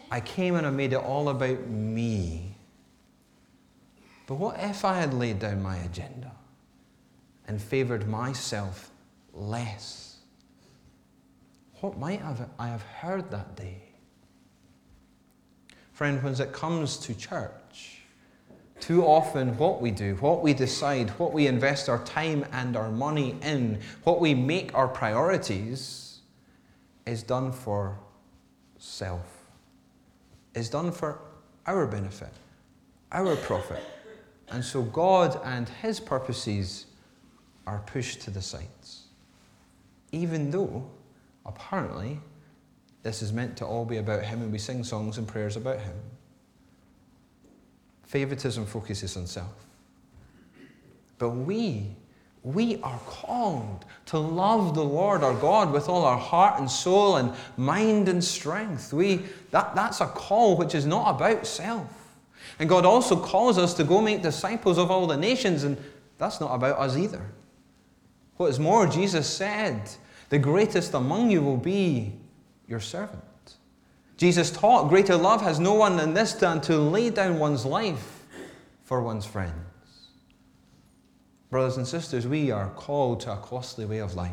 I 0.10 0.22
came 0.22 0.56
and 0.56 0.66
I 0.66 0.70
made 0.70 0.94
it 0.94 0.98
all 0.98 1.30
about 1.30 1.68
me. 1.68 2.56
But 4.26 4.36
what 4.36 4.60
if 4.60 4.86
I 4.86 5.00
had 5.00 5.14
laid 5.14 5.40
down 5.40 5.62
my 5.62 5.78
agenda 5.78 6.32
and 7.48 7.62
favoured 7.62 8.08
myself 8.08 8.92
less? 9.34 10.18
What 11.82 11.98
might 11.98 12.22
have 12.22 12.50
I 12.58 12.68
have 12.68 12.82
heard 12.82 13.32
that 13.32 13.56
day? 13.56 13.84
Friend, 15.94 16.22
when 16.22 16.34
it 16.34 16.54
comes 16.54 16.98
to 16.98 17.16
church, 17.16 18.02
too 18.80 19.04
often 19.04 19.58
what 19.58 19.82
we 19.82 19.92
do, 19.92 20.16
what 20.16 20.44
we 20.44 20.54
decide, 20.54 21.10
what 21.12 21.34
we 21.34 21.48
invest 21.48 21.90
our 21.90 22.04
time 22.04 22.46
and 22.52 22.78
our 22.78 22.92
money 22.92 23.36
in, 23.42 23.80
what 24.04 24.20
we 24.20 24.34
make 24.34 24.74
our 24.76 24.88
priorities, 24.88 26.20
is 27.06 27.24
done 27.24 27.52
for 27.52 27.98
self 28.78 29.37
is 30.58 30.70
done 30.70 30.92
for 30.92 31.20
our 31.66 31.86
benefit, 31.86 32.34
our 33.12 33.36
profit. 33.36 33.84
And 34.50 34.64
so 34.64 34.82
God 34.82 35.40
and 35.44 35.70
His 35.70 36.00
purposes 36.00 36.86
are 37.66 37.80
pushed 37.86 38.22
to 38.22 38.32
the 38.32 38.42
sides. 38.42 39.04
Even 40.12 40.52
though, 40.52 40.90
apparently, 41.46 42.20
this 43.04 43.22
is 43.22 43.32
meant 43.32 43.58
to 43.58 43.66
all 43.66 43.86
be 43.86 43.98
about 43.98 44.24
Him 44.24 44.42
and 44.42 44.52
we 44.52 44.58
sing 44.58 44.84
songs 44.84 45.18
and 45.18 45.28
prayers 45.28 45.58
about 45.58 45.80
Him. 45.80 45.96
Favoritism 48.04 48.66
focuses 48.66 49.16
on 49.18 49.28
self. 49.28 49.54
But 51.18 51.32
we 51.32 51.96
we 52.54 52.82
are 52.82 53.00
called 53.06 53.84
to 54.06 54.18
love 54.18 54.74
the 54.74 54.84
Lord 54.84 55.22
our 55.22 55.34
God 55.34 55.72
with 55.74 55.90
all 55.90 56.06
our 56.06 56.18
heart 56.18 56.60
and 56.60 56.72
soul 56.72 57.18
and 57.18 57.34
mind 57.58 58.08
and 58.08 58.24
strength. 58.24 58.94
We, 58.94 59.24
that, 59.52 59.76
that's 59.76 60.00
a 60.00 60.08
call 60.08 60.56
which 60.56 60.74
is 60.74 60.86
not 60.86 61.16
about 61.16 61.46
self. 61.46 62.16
And 62.60 62.70
God 62.70 62.86
also 62.86 63.18
calls 63.18 63.58
us 63.58 63.74
to 63.76 63.84
go 63.84 64.02
make 64.02 64.22
disciples 64.22 64.78
of 64.78 64.90
all 64.90 65.08
the 65.08 65.18
nations, 65.18 65.64
and 65.66 65.78
that's 66.18 66.40
not 66.40 66.56
about 66.56 66.80
us 66.80 66.96
either. 66.96 67.22
What 68.38 68.48
is 68.48 68.60
more, 68.60 68.88
Jesus 68.88 69.28
said, 69.28 69.90
The 70.30 70.40
greatest 70.40 70.94
among 70.94 71.30
you 71.30 71.42
will 71.42 71.58
be 71.58 72.14
your 72.66 72.80
servant. 72.80 73.24
Jesus 74.16 74.52
taught, 74.52 74.88
Greater 74.88 75.18
love 75.18 75.42
has 75.42 75.60
no 75.60 75.74
one 75.74 75.98
than 75.98 76.14
this 76.14 76.32
than 76.34 76.62
to 76.62 76.78
lay 76.78 77.10
down 77.10 77.40
one's 77.40 77.66
life 77.66 78.26
for 78.86 79.02
one's 79.02 79.26
friend. 79.26 79.67
Brothers 81.50 81.78
and 81.78 81.88
sisters, 81.88 82.28
we 82.28 82.52
are 82.52 82.70
called 82.72 83.22
to 83.22 83.32
a 83.32 83.38
costly 83.38 83.86
way 83.86 84.00
of 84.00 84.16
life. 84.16 84.32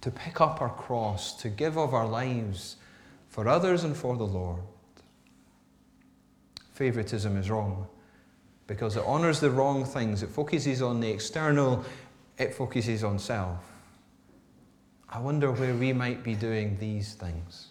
To 0.00 0.10
pick 0.10 0.40
up 0.40 0.60
our 0.62 0.70
cross, 0.70 1.34
to 1.42 1.48
give 1.48 1.76
of 1.76 1.94
our 1.94 2.06
lives 2.06 2.76
for 3.28 3.46
others 3.46 3.84
and 3.84 3.96
for 3.96 4.16
the 4.16 4.24
Lord. 4.26 4.60
Favoritism 6.72 7.36
is 7.36 7.50
wrong 7.50 7.86
because 8.66 8.96
it 8.96 9.04
honors 9.06 9.40
the 9.40 9.50
wrong 9.50 9.84
things. 9.84 10.22
It 10.22 10.30
focuses 10.30 10.80
on 10.80 11.00
the 11.00 11.10
external, 11.10 11.84
it 12.38 12.54
focuses 12.54 13.04
on 13.04 13.18
self. 13.18 13.58
I 15.08 15.20
wonder 15.20 15.52
where 15.52 15.74
we 15.74 15.92
might 15.92 16.24
be 16.24 16.34
doing 16.34 16.78
these 16.78 17.12
things. 17.14 17.68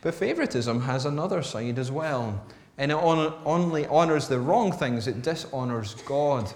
But 0.00 0.14
favoritism 0.14 0.80
has 0.82 1.04
another 1.04 1.42
side 1.42 1.78
as 1.78 1.90
well 1.90 2.42
and 2.78 2.92
it 2.92 2.94
only 2.94 3.86
honors 3.86 4.28
the 4.28 4.38
wrong 4.38 4.72
things, 4.72 5.08
it 5.08 5.22
dishonors 5.22 5.94
God. 6.06 6.50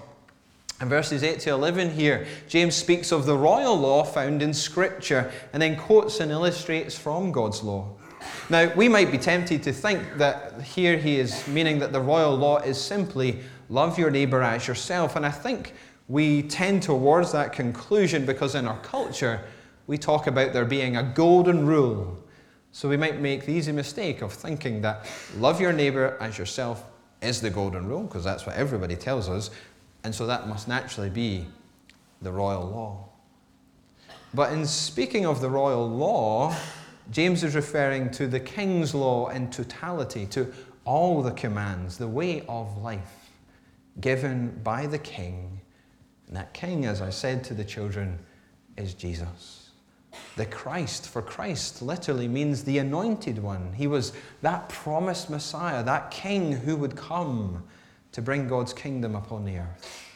In 0.80 0.88
verses 0.88 1.22
8 1.22 1.40
to 1.40 1.50
11 1.50 1.90
here, 1.90 2.26
James 2.48 2.74
speaks 2.74 3.12
of 3.12 3.26
the 3.26 3.36
royal 3.36 3.76
law 3.76 4.04
found 4.04 4.42
in 4.42 4.54
Scripture 4.54 5.30
and 5.52 5.60
then 5.60 5.76
quotes 5.76 6.20
and 6.20 6.30
illustrates 6.32 6.96
from 6.96 7.30
God's 7.30 7.62
law. 7.62 7.88
Now, 8.50 8.72
we 8.74 8.88
might 8.88 9.10
be 9.10 9.18
tempted 9.18 9.62
to 9.64 9.72
think 9.72 10.16
that 10.18 10.62
here 10.62 10.96
he 10.96 11.18
is 11.18 11.46
meaning 11.48 11.80
that 11.80 11.92
the 11.92 12.00
royal 12.00 12.36
law 12.36 12.58
is 12.58 12.80
simply 12.80 13.40
love 13.68 13.98
your 13.98 14.10
neighbour 14.10 14.42
as 14.42 14.66
yourself. 14.66 15.16
And 15.16 15.26
I 15.26 15.30
think 15.30 15.74
we 16.08 16.42
tend 16.42 16.82
towards 16.82 17.32
that 17.32 17.52
conclusion 17.52 18.26
because 18.26 18.54
in 18.54 18.66
our 18.66 18.78
culture, 18.80 19.40
we 19.86 19.98
talk 19.98 20.26
about 20.26 20.52
there 20.52 20.64
being 20.64 20.96
a 20.96 21.02
golden 21.02 21.66
rule 21.66 22.21
so 22.72 22.88
we 22.88 22.96
might 22.96 23.20
make 23.20 23.44
the 23.44 23.52
easy 23.52 23.70
mistake 23.70 24.22
of 24.22 24.32
thinking 24.32 24.80
that 24.80 25.06
love 25.36 25.60
your 25.60 25.72
neighbour 25.72 26.16
as 26.20 26.38
yourself 26.38 26.84
is 27.20 27.40
the 27.40 27.50
golden 27.50 27.86
rule, 27.86 28.04
because 28.04 28.24
that's 28.24 28.46
what 28.46 28.56
everybody 28.56 28.96
tells 28.96 29.28
us, 29.28 29.50
and 30.04 30.14
so 30.14 30.26
that 30.26 30.48
must 30.48 30.66
naturally 30.66 31.10
be 31.10 31.46
the 32.22 32.32
royal 32.32 32.66
law. 32.66 33.08
But 34.34 34.52
in 34.52 34.66
speaking 34.66 35.26
of 35.26 35.42
the 35.42 35.50
royal 35.50 35.88
law, 35.88 36.56
James 37.10 37.44
is 37.44 37.54
referring 37.54 38.10
to 38.12 38.26
the 38.26 38.40
king's 38.40 38.94
law 38.94 39.28
in 39.28 39.50
totality, 39.50 40.24
to 40.26 40.52
all 40.84 41.22
the 41.22 41.32
commands, 41.32 41.98
the 41.98 42.08
way 42.08 42.44
of 42.48 42.78
life 42.78 43.30
given 44.00 44.58
by 44.64 44.86
the 44.86 44.98
king. 44.98 45.60
And 46.26 46.36
that 46.36 46.54
king, 46.54 46.86
as 46.86 47.02
I 47.02 47.10
said 47.10 47.44
to 47.44 47.54
the 47.54 47.64
children, 47.64 48.18
is 48.76 48.94
Jesus 48.94 49.61
the 50.36 50.46
Christ, 50.46 51.08
for 51.08 51.22
Christ 51.22 51.82
literally 51.82 52.28
means 52.28 52.64
the 52.64 52.78
anointed 52.78 53.38
one. 53.38 53.72
He 53.72 53.86
was 53.86 54.12
that 54.40 54.68
promised 54.68 55.30
Messiah, 55.30 55.82
that 55.82 56.10
king 56.10 56.52
who 56.52 56.76
would 56.76 56.96
come 56.96 57.64
to 58.12 58.22
bring 58.22 58.48
God's 58.48 58.72
kingdom 58.72 59.14
upon 59.14 59.44
the 59.44 59.58
earth. 59.58 60.08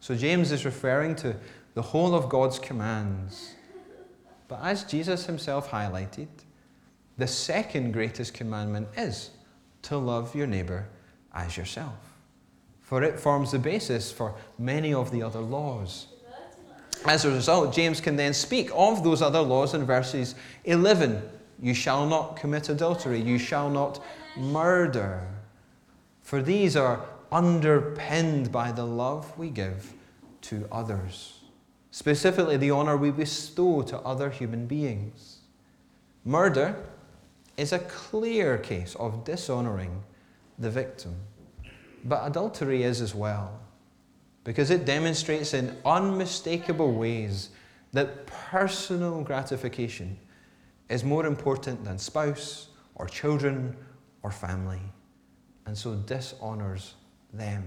So 0.00 0.14
James 0.14 0.52
is 0.52 0.64
referring 0.64 1.14
to 1.16 1.36
the 1.74 1.82
whole 1.82 2.14
of 2.14 2.28
God's 2.28 2.58
commands. 2.58 3.54
But 4.48 4.60
as 4.62 4.84
Jesus 4.84 5.26
himself 5.26 5.70
highlighted, 5.70 6.28
the 7.18 7.26
second 7.26 7.92
greatest 7.92 8.34
commandment 8.34 8.88
is 8.96 9.30
to 9.82 9.96
love 9.96 10.34
your 10.34 10.46
neighbor 10.46 10.88
as 11.34 11.56
yourself. 11.56 11.94
For 12.80 13.02
it 13.02 13.18
forms 13.18 13.52
the 13.52 13.58
basis 13.58 14.12
for 14.12 14.34
many 14.58 14.92
of 14.92 15.10
the 15.10 15.22
other 15.22 15.40
laws. 15.40 16.08
As 17.06 17.24
a 17.24 17.30
result, 17.30 17.74
James 17.74 18.00
can 18.00 18.16
then 18.16 18.32
speak 18.32 18.70
of 18.74 19.02
those 19.02 19.22
other 19.22 19.40
laws 19.40 19.74
in 19.74 19.84
verses 19.84 20.34
11 20.64 21.22
You 21.60 21.74
shall 21.74 22.06
not 22.06 22.36
commit 22.36 22.68
adultery. 22.68 23.20
You 23.20 23.38
shall 23.38 23.68
not 23.68 24.02
murder. 24.36 25.26
For 26.22 26.40
these 26.40 26.76
are 26.76 27.04
underpinned 27.32 28.52
by 28.52 28.72
the 28.72 28.84
love 28.84 29.36
we 29.38 29.50
give 29.50 29.94
to 30.42 30.68
others, 30.70 31.40
specifically 31.90 32.56
the 32.56 32.70
honor 32.70 32.96
we 32.96 33.10
bestow 33.10 33.82
to 33.82 33.98
other 34.00 34.30
human 34.30 34.66
beings. 34.66 35.38
Murder 36.24 36.76
is 37.56 37.72
a 37.72 37.78
clear 37.80 38.58
case 38.58 38.94
of 38.96 39.24
dishonoring 39.24 40.02
the 40.58 40.70
victim, 40.70 41.14
but 42.04 42.26
adultery 42.26 42.82
is 42.82 43.00
as 43.00 43.14
well, 43.14 43.61
because 44.44 44.70
it 44.70 44.84
demonstrates 44.84 45.54
in 45.54 45.76
unmistakable 45.84 46.92
ways 46.92 47.50
that 47.92 48.26
personal 48.26 49.22
gratification 49.22 50.16
is 50.88 51.04
more 51.04 51.26
important 51.26 51.84
than 51.84 51.98
spouse 51.98 52.68
or 52.94 53.06
children 53.06 53.76
or 54.22 54.30
family, 54.30 54.80
and 55.66 55.76
so 55.76 55.94
dishonors 55.94 56.94
them. 57.32 57.62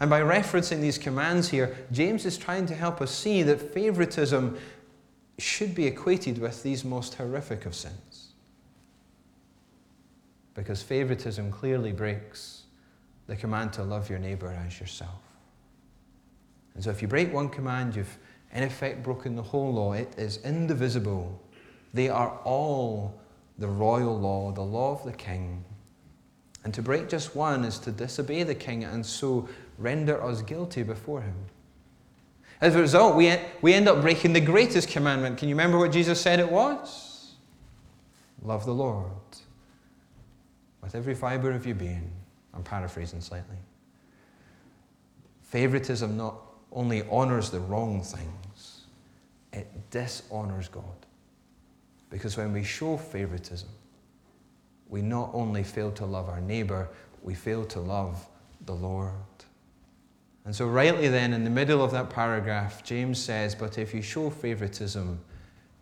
And 0.00 0.08
by 0.08 0.20
referencing 0.20 0.80
these 0.80 0.96
commands 0.96 1.48
here, 1.48 1.76
James 1.92 2.24
is 2.24 2.38
trying 2.38 2.66
to 2.66 2.74
help 2.74 3.02
us 3.02 3.14
see 3.14 3.42
that 3.42 3.74
favoritism 3.74 4.58
should 5.38 5.74
be 5.74 5.86
equated 5.86 6.38
with 6.38 6.62
these 6.62 6.84
most 6.84 7.14
horrific 7.14 7.66
of 7.66 7.74
sins. 7.74 8.32
Because 10.54 10.82
favoritism 10.82 11.52
clearly 11.52 11.92
breaks 11.92 12.62
the 13.26 13.36
command 13.36 13.72
to 13.74 13.82
love 13.82 14.10
your 14.10 14.18
neighbor 14.18 14.48
as 14.66 14.80
yourself. 14.80 15.29
And 16.80 16.84
so 16.86 16.90
if 16.90 17.02
you 17.02 17.08
break 17.08 17.30
one 17.30 17.50
command, 17.50 17.94
you've 17.94 18.16
in 18.54 18.62
effect 18.62 19.02
broken 19.02 19.36
the 19.36 19.42
whole 19.42 19.74
law. 19.74 19.92
It 19.92 20.14
is 20.16 20.38
indivisible. 20.46 21.38
They 21.92 22.08
are 22.08 22.40
all 22.42 23.20
the 23.58 23.68
royal 23.68 24.18
law, 24.18 24.50
the 24.50 24.62
law 24.62 24.92
of 24.92 25.04
the 25.04 25.12
king. 25.12 25.62
And 26.64 26.72
to 26.72 26.80
break 26.80 27.10
just 27.10 27.36
one 27.36 27.66
is 27.66 27.78
to 27.80 27.92
disobey 27.92 28.44
the 28.44 28.54
king 28.54 28.84
and 28.84 29.04
so 29.04 29.46
render 29.76 30.24
us 30.24 30.40
guilty 30.40 30.82
before 30.82 31.20
him. 31.20 31.34
As 32.62 32.74
a 32.74 32.80
result, 32.80 33.14
we, 33.14 33.30
we 33.60 33.74
end 33.74 33.86
up 33.86 34.00
breaking 34.00 34.32
the 34.32 34.40
greatest 34.40 34.88
commandment. 34.88 35.36
Can 35.36 35.50
you 35.50 35.56
remember 35.56 35.76
what 35.76 35.92
Jesus 35.92 36.18
said 36.18 36.40
it 36.40 36.50
was? 36.50 37.34
Love 38.42 38.64
the 38.64 38.72
Lord 38.72 39.10
with 40.80 40.94
every 40.94 41.14
fiber 41.14 41.52
of 41.52 41.66
your 41.66 41.74
being. 41.74 42.10
I'm 42.54 42.62
paraphrasing 42.62 43.20
slightly. 43.20 43.58
Favoritism 45.42 46.16
not 46.16 46.46
only 46.72 47.02
honors 47.10 47.50
the 47.50 47.60
wrong 47.60 48.02
things, 48.02 48.86
it 49.52 49.68
dishonors 49.90 50.68
God. 50.68 50.84
Because 52.10 52.36
when 52.36 52.52
we 52.52 52.64
show 52.64 52.96
favoritism, 52.96 53.68
we 54.88 55.02
not 55.02 55.30
only 55.32 55.62
fail 55.62 55.92
to 55.92 56.04
love 56.04 56.28
our 56.28 56.40
neighbor, 56.40 56.88
we 57.22 57.34
fail 57.34 57.64
to 57.66 57.80
love 57.80 58.26
the 58.66 58.74
Lord. 58.74 59.12
And 60.44 60.54
so, 60.54 60.66
rightly 60.66 61.08
then, 61.08 61.32
in 61.32 61.44
the 61.44 61.50
middle 61.50 61.82
of 61.82 61.92
that 61.92 62.10
paragraph, 62.10 62.82
James 62.82 63.22
says, 63.22 63.54
But 63.54 63.78
if 63.78 63.94
you 63.94 64.02
show 64.02 64.30
favoritism, 64.30 65.20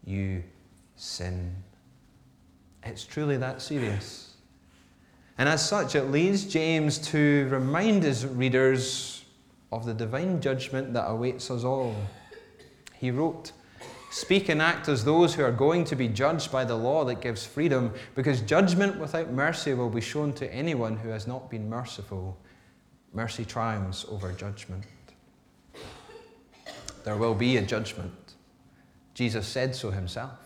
you 0.05 0.43
sin. 0.97 1.55
It's 2.83 3.05
truly 3.05 3.37
that 3.39 3.63
serious. 3.63 4.35
And 5.39 5.49
as 5.49 5.67
such, 5.67 5.95
it 5.95 6.05
leads 6.05 6.45
James 6.45 6.99
to 7.11 7.49
remind 7.51 8.03
his 8.03 8.27
readers 8.27 9.18
of 9.71 9.85
the 9.85 9.95
divine 9.95 10.41
judgment 10.41 10.93
that 10.95 11.07
awaits 11.09 11.51
us 11.51 11.65
all. 11.65 11.95
He 12.95 13.11
wrote, 13.11 13.53
Speak 14.11 14.49
and 14.49 14.63
act 14.63 14.89
as 14.89 15.05
those 15.05 15.35
who 15.35 15.45
are 15.45 15.53
going 15.53 15.85
to 15.85 15.97
be 15.97 16.09
judged 16.09 16.51
by 16.51 16.65
the 16.65 16.75
law 16.75 17.05
that 17.05 17.21
gives 17.21 17.45
freedom, 17.45 17.93
because 18.15 18.41
judgment 18.41 18.99
without 18.99 19.31
mercy 19.31 19.75
will 19.75 19.91
be 19.91 20.01
shown 20.01 20.33
to 20.35 20.53
anyone 20.53 20.97
who 20.97 21.11
has 21.11 21.27
not 21.27 21.51
been 21.51 21.69
merciful. 21.69 22.39
Mercy 23.13 23.45
triumphs 23.45 24.07
over 24.09 24.33
judgment. 24.33 24.85
There 27.05 27.17
will 27.17 27.35
be 27.35 27.59
a 27.59 27.63
judgment. 27.63 28.35
Jesus 29.15 29.47
said 29.47 29.75
so 29.75 29.91
himself. 29.91 30.39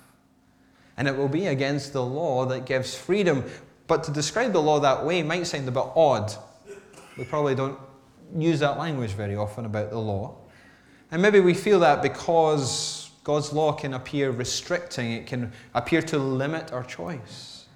And 0.96 1.06
it 1.06 1.16
will 1.16 1.28
be 1.28 1.46
against 1.46 1.92
the 1.92 2.04
law 2.04 2.44
that 2.46 2.66
gives 2.66 2.94
freedom. 2.94 3.44
But 3.86 4.04
to 4.04 4.10
describe 4.10 4.52
the 4.52 4.62
law 4.62 4.80
that 4.80 5.04
way 5.04 5.22
might 5.22 5.46
sound 5.46 5.68
a 5.68 5.70
bit 5.70 5.84
odd. 5.94 6.32
We 7.16 7.24
probably 7.24 7.54
don't 7.54 7.78
use 8.36 8.60
that 8.60 8.78
language 8.78 9.12
very 9.12 9.36
often 9.36 9.64
about 9.64 9.90
the 9.90 9.98
law. 9.98 10.36
And 11.10 11.20
maybe 11.20 11.40
we 11.40 11.54
feel 11.54 11.80
that 11.80 12.02
because 12.02 13.10
God's 13.24 13.52
law 13.52 13.72
can 13.72 13.94
appear 13.94 14.30
restricting, 14.30 15.12
it 15.12 15.26
can 15.26 15.52
appear 15.74 16.02
to 16.02 16.18
limit 16.18 16.72
our 16.72 16.84
choice. 16.84 17.66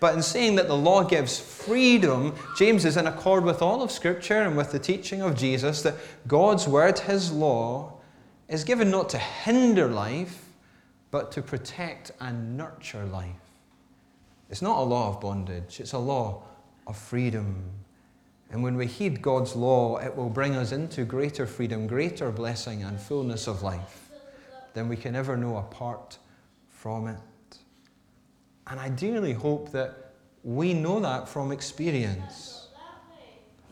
But 0.00 0.14
in 0.14 0.22
saying 0.22 0.56
that 0.56 0.68
the 0.68 0.76
law 0.76 1.04
gives 1.04 1.38
freedom, 1.38 2.34
James 2.58 2.84
is 2.84 2.96
in 2.96 3.06
accord 3.06 3.44
with 3.44 3.62
all 3.62 3.82
of 3.82 3.90
Scripture 3.90 4.42
and 4.42 4.56
with 4.56 4.72
the 4.72 4.78
teaching 4.78 5.22
of 5.22 5.36
Jesus 5.36 5.82
that 5.82 5.94
God's 6.26 6.66
word, 6.66 6.98
his 6.98 7.32
law, 7.32 7.94
is 8.48 8.64
given 8.64 8.90
not 8.90 9.08
to 9.10 9.18
hinder 9.18 9.86
life, 9.86 10.48
but 11.10 11.32
to 11.32 11.42
protect 11.42 12.10
and 12.20 12.56
nurture 12.56 13.04
life. 13.06 13.30
It's 14.50 14.62
not 14.62 14.78
a 14.78 14.82
law 14.82 15.08
of 15.08 15.20
bondage, 15.20 15.80
it's 15.80 15.92
a 15.92 15.98
law 15.98 16.42
of 16.86 16.96
freedom. 16.96 17.70
And 18.54 18.62
when 18.62 18.76
we 18.76 18.86
heed 18.86 19.20
God's 19.20 19.56
law, 19.56 19.96
it 19.96 20.14
will 20.14 20.28
bring 20.30 20.54
us 20.54 20.70
into 20.70 21.04
greater 21.04 21.44
freedom, 21.44 21.88
greater 21.88 22.30
blessing, 22.30 22.84
and 22.84 23.00
fullness 23.00 23.48
of 23.48 23.64
life 23.64 24.10
than 24.74 24.88
we 24.88 24.96
can 24.96 25.16
ever 25.16 25.36
know 25.36 25.56
apart 25.56 26.18
from 26.68 27.08
it. 27.08 27.58
And 28.68 28.78
I 28.78 28.90
dearly 28.90 29.32
hope 29.32 29.72
that 29.72 30.12
we 30.44 30.72
know 30.72 31.00
that 31.00 31.28
from 31.28 31.50
experience. 31.50 32.68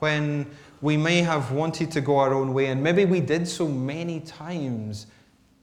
When 0.00 0.50
we 0.80 0.96
may 0.96 1.18
have 1.18 1.52
wanted 1.52 1.92
to 1.92 2.00
go 2.00 2.18
our 2.18 2.34
own 2.34 2.52
way, 2.52 2.66
and 2.66 2.82
maybe 2.82 3.04
we 3.04 3.20
did 3.20 3.46
so 3.46 3.68
many 3.68 4.18
times, 4.18 5.06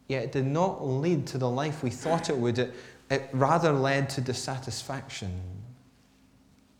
yet 0.07 0.23
it 0.23 0.31
did 0.31 0.47
not 0.47 0.87
lead 0.87 1.27
to 1.27 1.37
the 1.37 1.49
life 1.49 1.83
we 1.83 1.89
thought 1.89 2.29
it 2.29 2.37
would. 2.37 2.57
It, 2.57 2.73
it 3.09 3.27
rather 3.33 3.73
led 3.73 4.09
to 4.11 4.21
dissatisfaction, 4.21 5.41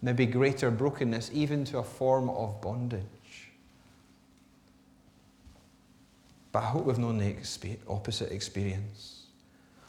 maybe 0.01 0.25
greater 0.25 0.71
brokenness, 0.71 1.29
even 1.33 1.65
to 1.65 1.79
a 1.79 1.83
form 1.83 2.29
of 2.29 2.61
bondage. 2.61 3.03
But 6.51 6.63
I 6.63 6.67
hope 6.67 6.85
we've 6.85 6.97
known 6.97 7.17
the 7.17 7.35
opposite 7.87 8.31
experience 8.31 9.19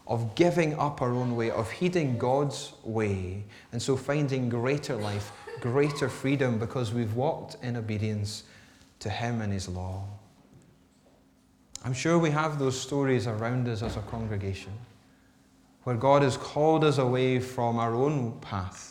of 0.06 0.34
giving 0.34 0.74
up 0.78 1.00
our 1.00 1.12
own 1.12 1.36
way, 1.36 1.50
of 1.50 1.70
heeding 1.70 2.18
God's 2.18 2.72
way, 2.82 3.44
and 3.72 3.80
so 3.80 3.96
finding 3.96 4.48
greater 4.48 4.96
life, 4.96 5.30
greater 5.60 6.08
freedom 6.08 6.58
because 6.58 6.92
we've 6.92 7.14
walked 7.14 7.56
in 7.62 7.76
obedience 7.76 8.42
to 8.98 9.08
Him 9.08 9.40
and 9.40 9.52
His 9.52 9.68
law. 9.68 10.04
I'm 11.84 11.94
sure 11.94 12.18
we 12.18 12.30
have 12.30 12.58
those 12.58 12.78
stories 12.78 13.26
around 13.26 13.68
us 13.68 13.82
as 13.82 13.96
a 13.96 14.00
congregation 14.02 14.72
where 15.84 15.96
God 15.96 16.22
has 16.22 16.36
called 16.36 16.84
us 16.84 16.98
away 16.98 17.38
from 17.38 17.78
our 17.78 17.94
own 17.94 18.38
path 18.40 18.89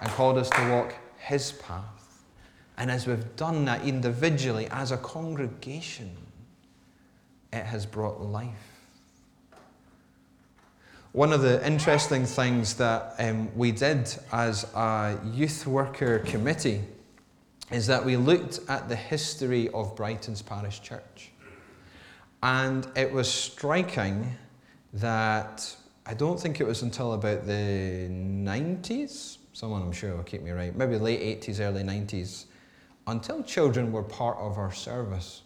and 0.00 0.10
called 0.10 0.38
us 0.38 0.50
to 0.50 0.70
walk 0.70 0.94
His 1.18 1.52
path. 1.52 2.22
And 2.76 2.90
as 2.90 3.06
we've 3.06 3.36
done 3.36 3.64
that 3.64 3.84
individually 3.84 4.68
as 4.70 4.92
a 4.92 4.96
congregation, 4.96 6.16
it 7.52 7.64
has 7.64 7.86
brought 7.86 8.20
life. 8.20 8.78
One 11.12 11.32
of 11.32 11.40
the 11.40 11.66
interesting 11.66 12.26
things 12.26 12.74
that 12.74 13.14
um, 13.18 13.48
we 13.56 13.72
did 13.72 14.14
as 14.30 14.64
a 14.74 15.18
youth 15.32 15.66
worker 15.66 16.20
committee 16.20 16.82
is 17.72 17.86
that 17.86 18.04
we 18.04 18.16
looked 18.16 18.60
at 18.68 18.88
the 18.88 18.96
history 18.96 19.68
of 19.70 19.96
Brightons 19.96 20.44
parish 20.44 20.80
church. 20.80 21.32
And 22.42 22.86
it 22.94 23.12
was 23.12 23.28
striking 23.32 24.36
that 24.92 25.74
I 26.06 26.14
don't 26.14 26.40
think 26.40 26.60
it 26.60 26.66
was 26.66 26.82
until 26.82 27.14
about 27.14 27.46
the 27.46 28.08
90s, 28.10 29.38
someone 29.58 29.82
I'm 29.82 29.92
sure 29.92 30.16
will 30.16 30.22
keep 30.22 30.42
me 30.42 30.52
right, 30.52 30.74
maybe 30.76 30.98
late 30.98 31.42
80s, 31.42 31.60
early 31.60 31.82
90s, 31.82 32.44
until 33.06 33.42
children 33.42 33.90
were 33.90 34.02
part 34.02 34.38
of 34.38 34.58
our 34.58 34.72
service 34.72 35.42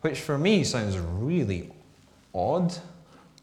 which 0.00 0.20
for 0.20 0.38
me 0.38 0.64
sounds 0.64 0.96
really 0.98 1.70
odd. 2.34 2.74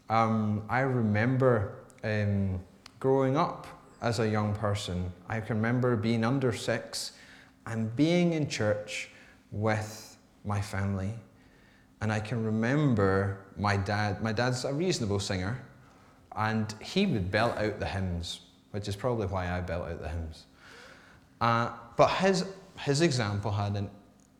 Um, 0.08 0.62
I 0.68 0.80
remember 0.80 1.74
um, 2.04 2.60
growing 3.00 3.36
up 3.36 3.66
as 4.00 4.20
a 4.20 4.28
young 4.28 4.54
person, 4.54 5.12
I 5.28 5.40
can 5.40 5.56
remember 5.56 5.96
being 5.96 6.24
under 6.24 6.52
six 6.52 7.12
and 7.66 7.94
being 7.96 8.32
in 8.32 8.48
church 8.48 9.10
with 9.50 10.16
my 10.44 10.60
family. 10.60 11.12
And 12.00 12.12
I 12.12 12.20
can 12.20 12.44
remember 12.44 13.38
my 13.58 13.76
dad, 13.76 14.22
my 14.22 14.32
dad's 14.32 14.64
a 14.64 14.72
reasonable 14.72 15.18
singer, 15.18 15.60
and 16.36 16.72
he 16.80 17.06
would 17.06 17.30
belt 17.30 17.56
out 17.56 17.80
the 17.80 17.86
hymns, 17.86 18.40
which 18.76 18.88
is 18.88 18.94
probably 18.94 19.26
why 19.26 19.50
I 19.50 19.62
belt 19.62 19.88
out 19.88 20.02
the 20.02 20.08
hymns. 20.10 20.44
Uh, 21.40 21.70
but 21.96 22.08
his, 22.08 22.44
his 22.78 23.00
example 23.00 23.50
had 23.50 23.74
an 23.74 23.88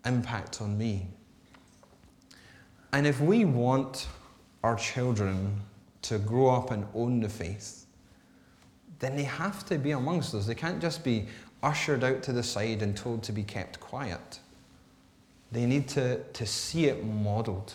impact 0.05 0.61
on 0.61 0.77
me. 0.77 1.07
And 2.93 3.07
if 3.07 3.19
we 3.19 3.47
want 3.47 4.09
our 4.63 4.77
children 4.77 5.59
to 6.03 6.19
grow 6.19 6.49
up 6.49 6.71
and 6.71 6.87
own 6.95 7.21
the 7.21 7.31
faith, 7.31 7.87
then 8.99 9.17
they 9.17 9.23
have 9.23 9.65
to 9.69 9.79
be 9.79 9.93
amongst 9.93 10.35
us. 10.35 10.45
They 10.45 10.55
can't 10.55 10.83
just 10.83 11.03
be 11.03 11.29
ushered 11.63 12.05
out 12.05 12.23
to 12.25 12.33
the 12.35 12.43
side 12.43 12.83
and 12.83 12.95
told 12.95 13.23
to 13.23 13.33
be 13.33 13.43
kept 13.43 13.81
quiet. 13.81 14.41
They 15.51 15.65
need 15.65 15.89
to, 15.89 16.23
to 16.23 16.45
see 16.45 16.89
it 16.89 17.03
modeled. 17.07 17.73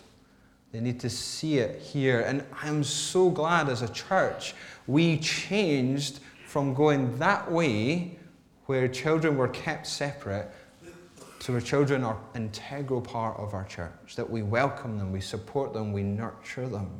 They 0.72 0.80
need 0.80 1.00
to 1.00 1.10
see 1.10 1.58
it 1.58 1.82
here. 1.82 2.22
And 2.22 2.44
I'm 2.62 2.84
so 2.84 3.32
glad 3.32 3.68
as 3.68 3.82
a 3.82 3.90
church 3.90 4.54
we 4.86 5.18
changed 5.18 6.20
from 6.52 6.74
going 6.74 7.18
that 7.18 7.50
way, 7.50 8.20
where 8.66 8.86
children 8.90 9.38
were 9.38 9.48
kept 9.48 9.88
separate, 9.88 10.52
to 11.40 11.54
where 11.54 11.62
children 11.62 12.04
are 12.04 12.20
integral 12.36 13.00
part 13.00 13.40
of 13.40 13.54
our 13.54 13.64
church, 13.64 14.18
that 14.18 14.30
we 14.30 14.42
welcome 14.44 14.98
them, 14.98 15.14
we 15.14 15.22
support 15.22 15.72
them, 15.72 15.94
we 15.94 16.04
nurture 16.04 16.68
them. 16.68 16.92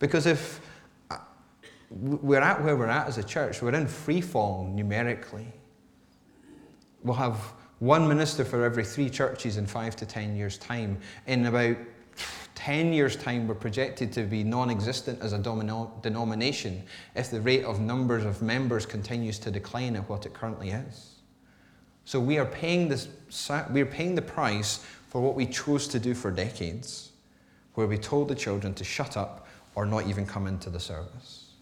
Because 0.00 0.26
if 0.26 0.60
uh, 1.12 1.18
we're 1.88 2.40
at 2.40 2.60
where 2.64 2.76
we're 2.76 2.88
at 2.88 3.06
as 3.06 3.16
a 3.18 3.22
church, 3.22 3.62
we're 3.62 3.76
in 3.76 3.86
free 3.86 4.20
fall 4.20 4.68
numerically. 4.74 5.46
We'll 7.04 7.14
have 7.14 7.36
one 7.78 8.08
minister 8.08 8.44
for 8.44 8.64
every 8.64 8.84
three 8.84 9.08
churches 9.08 9.56
in 9.56 9.68
five 9.68 9.94
to 9.94 10.04
ten 10.04 10.34
years' 10.34 10.58
time. 10.58 10.98
In 11.28 11.46
about 11.46 11.76
10 12.60 12.92
years' 12.92 13.16
time, 13.16 13.48
we're 13.48 13.54
projected 13.54 14.12
to 14.12 14.22
be 14.24 14.44
non 14.44 14.68
existent 14.68 15.18
as 15.22 15.32
a 15.32 15.38
denomination 16.02 16.82
if 17.14 17.30
the 17.30 17.40
rate 17.40 17.64
of 17.64 17.80
numbers 17.80 18.22
of 18.22 18.42
members 18.42 18.84
continues 18.84 19.38
to 19.38 19.50
decline 19.50 19.96
at 19.96 20.06
what 20.10 20.26
it 20.26 20.34
currently 20.34 20.68
is. 20.68 21.20
So 22.04 22.20
we 22.20 22.36
are 22.36 22.44
paying, 22.44 22.86
this, 22.86 23.08
we 23.70 23.80
are 23.80 23.86
paying 23.86 24.14
the 24.14 24.20
price 24.20 24.84
for 25.08 25.22
what 25.22 25.36
we 25.36 25.46
chose 25.46 25.88
to 25.88 25.98
do 25.98 26.12
for 26.12 26.30
decades, 26.30 27.12
where 27.76 27.86
we 27.86 27.96
told 27.96 28.28
the 28.28 28.34
children 28.34 28.74
to 28.74 28.84
shut 28.84 29.16
up 29.16 29.46
or 29.74 29.86
not 29.86 30.06
even 30.06 30.26
come 30.26 30.46
into 30.46 30.68
the 30.68 30.80
service. 30.80 31.52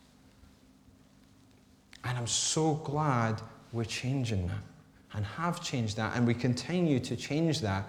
And 2.02 2.18
I'm 2.18 2.26
so 2.26 2.74
glad 2.74 3.40
we're 3.72 3.84
changing 3.84 4.48
that 4.48 4.64
and 5.14 5.24
have 5.24 5.62
changed 5.62 5.96
that, 5.96 6.16
and 6.16 6.26
we 6.26 6.34
continue 6.34 6.98
to 6.98 7.14
change 7.14 7.61
that 7.61 7.88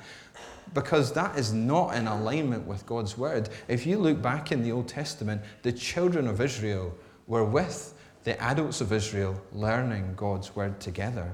because 0.73 1.13
that 1.13 1.37
is 1.37 1.53
not 1.53 1.95
in 1.95 2.07
alignment 2.07 2.65
with 2.65 2.85
God's 2.85 3.17
word. 3.17 3.49
If 3.67 3.85
you 3.85 3.97
look 3.97 4.21
back 4.21 4.51
in 4.51 4.63
the 4.63 4.71
Old 4.71 4.87
Testament, 4.87 5.41
the 5.63 5.71
children 5.71 6.27
of 6.27 6.41
Israel 6.41 6.95
were 7.27 7.45
with 7.45 7.93
the 8.23 8.41
adults 8.41 8.81
of 8.81 8.91
Israel 8.91 9.39
learning 9.53 10.13
God's 10.15 10.55
word 10.55 10.79
together. 10.79 11.31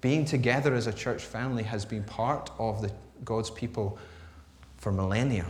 Being 0.00 0.24
together 0.24 0.74
as 0.74 0.86
a 0.86 0.92
church 0.92 1.22
family 1.22 1.62
has 1.62 1.84
been 1.84 2.04
part 2.04 2.50
of 2.58 2.82
the, 2.82 2.90
God's 3.24 3.50
people 3.50 3.98
for 4.76 4.90
millennia. 4.90 5.46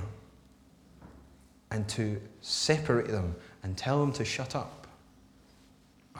And 1.71 1.89
to 1.91 2.21
separate 2.41 3.09
them 3.09 3.37
and 3.63 3.77
tell 3.77 4.01
them 4.01 4.13
to 4.15 4.25
shut 4.25 4.57
up, 4.57 4.89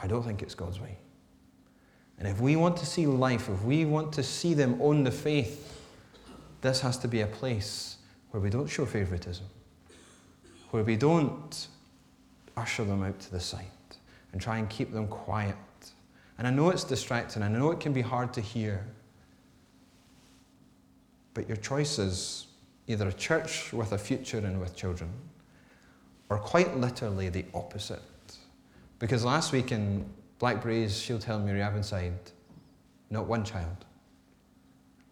I 0.01 0.07
don't 0.07 0.23
think 0.23 0.41
it's 0.41 0.55
God's 0.55 0.79
way. 0.79 0.97
And 2.17 2.27
if 2.27 2.39
we 2.39 2.55
want 2.55 2.77
to 2.77 2.85
see 2.85 3.05
life, 3.05 3.49
if 3.49 3.63
we 3.63 3.83
want 3.83 4.13
to 4.13 4.23
see 4.23 4.53
them 4.53 4.77
own 4.79 5.03
the 5.03 5.11
faith, 5.11 5.80
this 6.61 6.81
has 6.81 6.97
to 6.99 7.07
be 7.07 7.21
a 7.21 7.27
place 7.27 7.97
where 8.29 8.41
we 8.41 8.49
don't 8.49 8.67
show 8.67 8.85
favoritism, 8.85 9.45
where 10.69 10.83
we 10.83 10.95
don't 10.95 11.67
usher 12.55 12.85
them 12.85 13.03
out 13.03 13.19
to 13.19 13.31
the 13.31 13.39
side 13.39 13.65
and 14.31 14.41
try 14.41 14.57
and 14.57 14.69
keep 14.69 14.93
them 14.93 15.07
quiet. 15.07 15.55
And 16.37 16.47
I 16.47 16.51
know 16.51 16.69
it's 16.69 16.83
distracting, 16.83 17.43
I 17.43 17.47
know 17.47 17.71
it 17.71 17.79
can 17.79 17.93
be 17.93 18.01
hard 18.01 18.33
to 18.33 18.41
hear. 18.41 18.85
But 21.33 21.47
your 21.47 21.57
choice 21.57 21.99
is 21.99 22.47
either 22.87 23.07
a 23.07 23.13
church 23.13 23.71
with 23.73 23.91
a 23.91 23.97
future 23.97 24.39
and 24.39 24.59
with 24.59 24.75
children, 24.75 25.11
or 26.29 26.37
quite 26.37 26.77
literally 26.77 27.29
the 27.29 27.45
opposite. 27.53 28.01
Because 28.99 29.25
last 29.25 29.51
week 29.51 29.71
in 29.71 30.05
Blackbraes, 30.39 31.01
Shield 31.03 31.23
Hill, 31.23 31.39
Muiravonside, 31.39 32.13
not 33.09 33.27
one 33.27 33.43
child. 33.43 33.85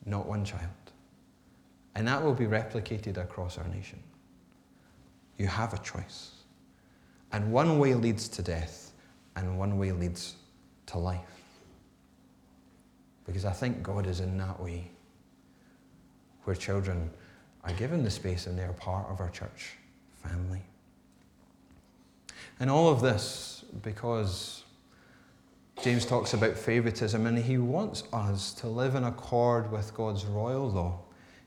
Not 0.05 0.25
one 0.25 0.45
child. 0.45 0.69
And 1.99 2.07
that 2.07 2.23
will 2.23 2.33
be 2.33 2.45
replicated 2.45 3.17
across 3.17 3.57
our 3.57 3.67
nation. 3.67 3.99
You 5.37 5.47
have 5.47 5.73
a 5.73 5.77
choice. 5.79 6.31
And 7.33 7.51
one 7.51 7.77
way 7.77 7.93
leads 7.93 8.29
to 8.29 8.41
death, 8.41 8.93
and 9.35 9.59
one 9.59 9.77
way 9.77 9.91
leads 9.91 10.35
to 10.85 10.97
life. 10.97 11.19
Because 13.25 13.43
I 13.43 13.51
think 13.51 13.83
God 13.83 14.07
is 14.07 14.21
in 14.21 14.37
that 14.37 14.61
way, 14.61 14.89
where 16.45 16.55
children 16.55 17.09
are 17.65 17.73
given 17.73 18.01
the 18.01 18.09
space 18.09 18.47
and 18.47 18.57
they're 18.57 18.71
part 18.71 19.09
of 19.09 19.19
our 19.19 19.29
church 19.29 19.73
family. 20.23 20.61
And 22.61 22.69
all 22.69 22.87
of 22.87 23.01
this 23.01 23.65
because 23.83 24.63
James 25.83 26.05
talks 26.05 26.33
about 26.33 26.55
favoritism, 26.55 27.27
and 27.27 27.37
he 27.37 27.57
wants 27.57 28.03
us 28.13 28.53
to 28.53 28.67
live 28.67 28.95
in 28.95 29.03
accord 29.03 29.69
with 29.69 29.93
God's 29.93 30.23
royal 30.23 30.69
law 30.69 31.01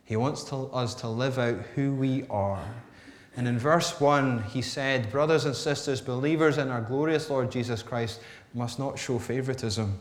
he 0.04 0.16
wants 0.16 0.44
to, 0.44 0.56
us 0.72 0.94
to 0.96 1.08
live 1.08 1.38
out 1.38 1.58
who 1.74 1.94
we 1.94 2.24
are. 2.28 2.62
And 3.36 3.48
in 3.48 3.58
verse 3.58 3.98
1, 4.00 4.42
he 4.44 4.60
said, 4.60 5.10
Brothers 5.10 5.46
and 5.46 5.56
sisters, 5.56 6.00
believers 6.00 6.58
in 6.58 6.68
our 6.68 6.82
glorious 6.82 7.30
Lord 7.30 7.50
Jesus 7.50 7.82
Christ 7.82 8.20
must 8.54 8.78
not 8.78 8.98
show 8.98 9.18
favoritism. 9.18 9.98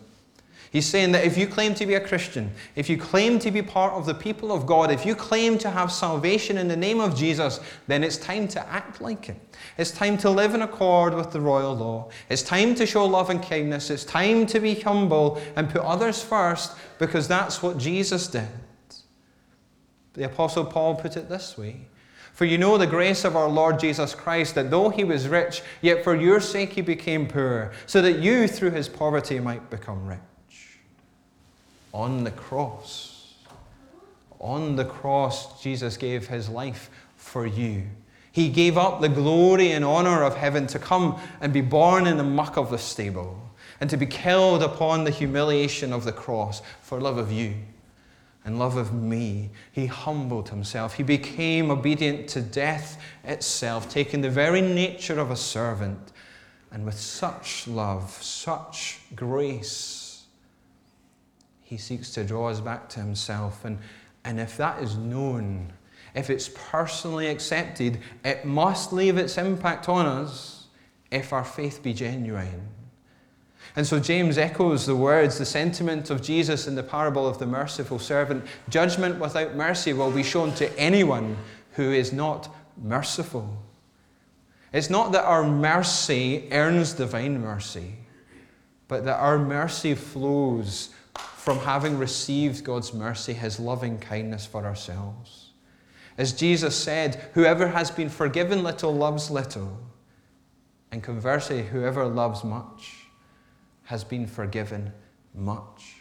He's 0.71 0.85
saying 0.85 1.11
that 1.11 1.25
if 1.25 1.37
you 1.37 1.47
claim 1.47 1.75
to 1.75 1.85
be 1.85 1.95
a 1.95 1.99
Christian, 1.99 2.49
if 2.77 2.89
you 2.89 2.97
claim 2.97 3.39
to 3.39 3.51
be 3.51 3.61
part 3.61 3.91
of 3.91 4.05
the 4.05 4.13
people 4.13 4.53
of 4.53 4.65
God, 4.65 4.89
if 4.89 5.05
you 5.05 5.15
claim 5.15 5.57
to 5.57 5.69
have 5.69 5.91
salvation 5.91 6.57
in 6.57 6.69
the 6.69 6.77
name 6.77 7.01
of 7.01 7.13
Jesus, 7.13 7.59
then 7.87 8.05
it's 8.05 8.15
time 8.15 8.47
to 8.49 8.69
act 8.69 9.01
like 9.01 9.27
it. 9.27 9.35
It's 9.77 9.91
time 9.91 10.17
to 10.19 10.29
live 10.29 10.55
in 10.55 10.61
accord 10.61 11.13
with 11.13 11.31
the 11.31 11.41
royal 11.41 11.75
law. 11.75 12.09
It's 12.29 12.41
time 12.41 12.73
to 12.75 12.85
show 12.85 13.05
love 13.05 13.29
and 13.29 13.43
kindness. 13.43 13.89
It's 13.89 14.05
time 14.05 14.45
to 14.47 14.61
be 14.61 14.75
humble 14.75 15.41
and 15.57 15.69
put 15.69 15.81
others 15.81 16.23
first 16.23 16.77
because 16.99 17.27
that's 17.27 17.61
what 17.61 17.77
Jesus 17.77 18.27
did. 18.27 18.47
The 20.13 20.25
Apostle 20.25 20.65
Paul 20.65 20.95
put 20.95 21.15
it 21.15 21.29
this 21.29 21.57
way 21.57 21.81
For 22.33 22.45
you 22.45 22.57
know 22.57 22.77
the 22.77 22.87
grace 22.87 23.23
of 23.23 23.35
our 23.35 23.49
Lord 23.49 23.79
Jesus 23.79 24.13
Christ, 24.13 24.55
that 24.55 24.69
though 24.69 24.89
he 24.89 25.03
was 25.03 25.27
rich, 25.27 25.61
yet 25.81 26.03
for 26.03 26.15
your 26.15 26.39
sake 26.39 26.73
he 26.73 26.81
became 26.81 27.27
poor, 27.27 27.71
so 27.85 28.01
that 28.01 28.19
you 28.19 28.47
through 28.47 28.71
his 28.71 28.89
poverty 28.89 29.39
might 29.39 29.69
become 29.69 30.05
rich. 30.05 30.19
On 31.93 32.23
the 32.23 32.31
cross, 32.31 33.35
on 34.39 34.75
the 34.75 34.85
cross, 34.85 35.61
Jesus 35.61 35.97
gave 35.97 36.27
his 36.27 36.49
life 36.49 36.89
for 37.15 37.45
you. 37.45 37.83
He 38.31 38.49
gave 38.49 38.77
up 38.77 39.01
the 39.01 39.09
glory 39.09 39.71
and 39.71 39.83
honor 39.83 40.23
of 40.23 40.35
heaven 40.35 40.65
to 40.67 40.79
come 40.79 41.19
and 41.41 41.51
be 41.51 41.61
born 41.61 42.07
in 42.07 42.17
the 42.17 42.23
muck 42.23 42.57
of 42.57 42.71
the 42.71 42.77
stable 42.77 43.39
and 43.81 43.89
to 43.89 43.97
be 43.97 44.05
killed 44.05 44.63
upon 44.63 45.03
the 45.03 45.11
humiliation 45.11 45.91
of 45.91 46.05
the 46.05 46.13
cross 46.13 46.61
for 46.81 47.01
love 47.01 47.17
of 47.17 47.31
you 47.31 47.55
and 48.43 48.57
love 48.57 48.75
of 48.75 48.93
me, 48.93 49.51
he 49.71 49.85
humbled 49.85 50.49
himself. 50.49 50.95
He 50.95 51.03
became 51.03 51.69
obedient 51.69 52.27
to 52.29 52.41
death 52.41 52.99
itself, 53.23 53.89
taking 53.89 54.21
the 54.21 54.29
very 54.29 54.61
nature 54.61 55.19
of 55.19 55.29
a 55.29 55.35
servant. 55.35 56.11
And 56.71 56.85
with 56.85 56.97
such 56.97 57.67
love, 57.67 58.11
such 58.11 58.99
grace, 59.15 60.23
he 61.61 61.77
seeks 61.77 62.11
to 62.11 62.23
draw 62.23 62.49
us 62.49 62.59
back 62.59 62.89
to 62.89 62.99
himself. 62.99 63.63
And, 63.63 63.77
and 64.25 64.39
if 64.39 64.57
that 64.57 64.81
is 64.81 64.97
known, 64.97 65.71
if 66.15 66.29
it's 66.29 66.49
personally 66.49 67.27
accepted, 67.27 67.99
it 68.25 68.43
must 68.43 68.91
leave 68.91 69.17
its 69.17 69.37
impact 69.37 69.87
on 69.87 70.05
us 70.05 70.65
if 71.11 71.31
our 71.31 71.43
faith 71.43 71.83
be 71.83 71.93
genuine. 71.93 72.67
And 73.75 73.87
so 73.87 73.99
James 73.99 74.37
echoes 74.37 74.85
the 74.85 74.95
words, 74.95 75.37
the 75.37 75.45
sentiment 75.45 76.09
of 76.09 76.21
Jesus 76.21 76.67
in 76.67 76.75
the 76.75 76.83
parable 76.83 77.25
of 77.25 77.37
the 77.37 77.45
merciful 77.45 77.99
servant 77.99 78.45
judgment 78.69 79.19
without 79.19 79.55
mercy 79.55 79.93
will 79.93 80.11
be 80.11 80.23
shown 80.23 80.53
to 80.55 80.77
anyone 80.77 81.37
who 81.73 81.91
is 81.91 82.11
not 82.11 82.53
merciful. 82.81 83.57
It's 84.73 84.89
not 84.89 85.13
that 85.13 85.23
our 85.23 85.43
mercy 85.43 86.49
earns 86.51 86.93
divine 86.93 87.41
mercy, 87.41 87.93
but 88.87 89.05
that 89.05 89.19
our 89.19 89.39
mercy 89.39 89.95
flows 89.95 90.89
from 91.15 91.59
having 91.59 91.97
received 91.97 92.63
God's 92.63 92.93
mercy, 92.93 93.33
his 93.33 93.59
loving 93.59 93.99
kindness 93.99 94.45
for 94.45 94.65
ourselves. 94.65 95.51
As 96.17 96.33
Jesus 96.33 96.75
said, 96.75 97.15
whoever 97.33 97.69
has 97.69 97.89
been 97.89 98.09
forgiven 98.09 98.63
little 98.63 98.93
loves 98.93 99.31
little, 99.31 99.79
and 100.91 101.01
conversely, 101.01 101.63
whoever 101.63 102.05
loves 102.05 102.43
much 102.43 103.00
has 103.91 104.05
been 104.05 104.25
forgiven 104.25 104.93
much. 105.35 105.97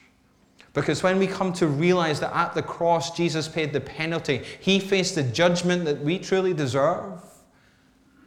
Because 0.75 1.03
when 1.03 1.19
we 1.19 1.27
come 1.27 1.53
to 1.55 1.67
realize 1.67 2.21
that 2.21 2.33
at 2.33 2.55
the 2.55 2.63
cross 2.63 3.17
Jesus 3.17 3.49
paid 3.49 3.73
the 3.73 3.81
penalty, 3.81 4.43
he 4.61 4.79
faced 4.79 5.17
the 5.17 5.25
judgment 5.25 5.85
that 5.87 6.01
we 6.01 6.17
truly 6.21 6.55
deserve, 6.55 7.21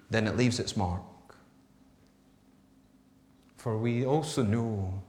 then 0.09 0.27
it 0.27 0.35
leaves 0.35 0.59
its 0.59 0.75
mark. 0.75 1.01
For 3.55 3.77
we 3.77 4.05
also 4.05 4.43
know 4.43 5.01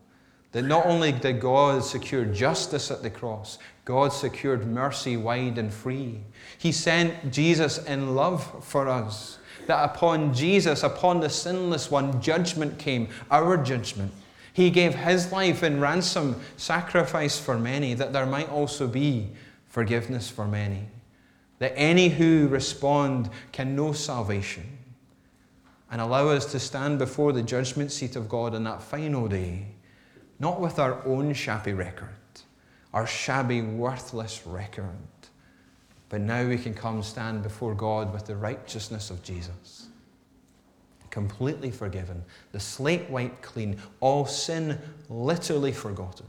that 0.53 0.62
not 0.62 0.87
only 0.87 1.11
did 1.11 1.40
God 1.40 1.83
secure 1.83 2.25
justice 2.25 2.93
at 2.93 3.03
the 3.03 3.11
cross, 3.11 3.59
God 3.85 4.12
secured 4.12 4.69
mercy 4.69 5.17
wide 5.17 5.59
and 5.59 5.75
free. 5.75 6.21
He 6.59 6.71
sent 6.71 7.33
Jesus 7.33 7.79
in 7.79 8.14
love 8.14 8.64
for 8.64 8.88
us 8.88 9.38
that 9.67 9.83
upon 9.83 10.33
Jesus, 10.33 10.85
upon 10.85 11.19
the 11.19 11.29
sinless 11.29 11.90
one, 11.90 12.23
judgment 12.23 12.79
came, 12.79 13.09
our 13.33 13.57
judgment. 13.57 14.12
He 14.55 14.71
gave 14.71 14.95
his 14.95 15.33
life 15.33 15.64
in 15.64 15.81
ransom, 15.81 16.40
sacrifice 16.57 17.40
for 17.40 17.59
many, 17.59 17.93
that 17.95 18.12
there 18.12 18.25
might 18.25 18.49
also 18.49 18.87
be 18.87 19.33
forgiveness 19.67 20.31
for 20.31 20.47
many. 20.47 20.87
That 21.59 21.73
any 21.75 22.09
who 22.09 22.47
respond 22.47 23.31
can 23.51 23.75
know 23.75 23.93
salvation 23.93 24.79
and 25.90 26.01
allow 26.01 26.29
us 26.29 26.47
to 26.53 26.61
stand 26.61 27.01
before 27.01 27.33
the 27.33 27.43
judgment 27.43 27.90
seat 27.90 28.14
of 28.14 28.29
God 28.29 28.55
on 28.55 28.62
that 28.62 28.81
final 28.81 29.27
day, 29.27 29.67
not 30.38 30.61
with 30.61 30.79
our 30.79 31.05
own 31.05 31.35
shabby 31.35 31.73
record, 31.73 32.14
our 32.93 33.09
shabby, 33.09 33.61
worthless 33.61 34.47
record, 34.47 34.87
but 36.11 36.21
now 36.21 36.47
we 36.47 36.59
can 36.59 36.75
come 36.75 37.03
stand 37.03 37.43
before 37.43 37.75
God 37.75 38.12
with 38.12 38.27
the 38.27 38.37
righteousness 38.37 39.11
of 39.11 39.21
Jesus. 39.25 39.88
Completely 41.14 41.70
forgiven, 41.70 42.24
the 42.50 42.59
slate 42.59 43.09
wiped 43.09 43.40
clean, 43.40 43.79
all 44.00 44.27
sin 44.27 44.77
literally 45.09 45.70
forgotten. 45.70 46.27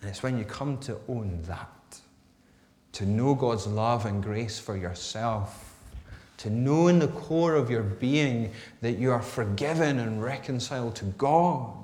And 0.00 0.10
it's 0.10 0.24
when 0.24 0.36
you 0.36 0.44
come 0.44 0.78
to 0.78 0.98
own 1.06 1.40
that, 1.42 2.00
to 2.94 3.06
know 3.06 3.36
God's 3.36 3.68
love 3.68 4.04
and 4.04 4.20
grace 4.20 4.58
for 4.58 4.76
yourself, 4.76 5.76
to 6.38 6.50
know 6.50 6.88
in 6.88 6.98
the 6.98 7.06
core 7.06 7.54
of 7.54 7.70
your 7.70 7.84
being 7.84 8.50
that 8.80 8.98
you 8.98 9.12
are 9.12 9.22
forgiven 9.22 10.00
and 10.00 10.20
reconciled 10.20 10.96
to 10.96 11.04
God, 11.04 11.76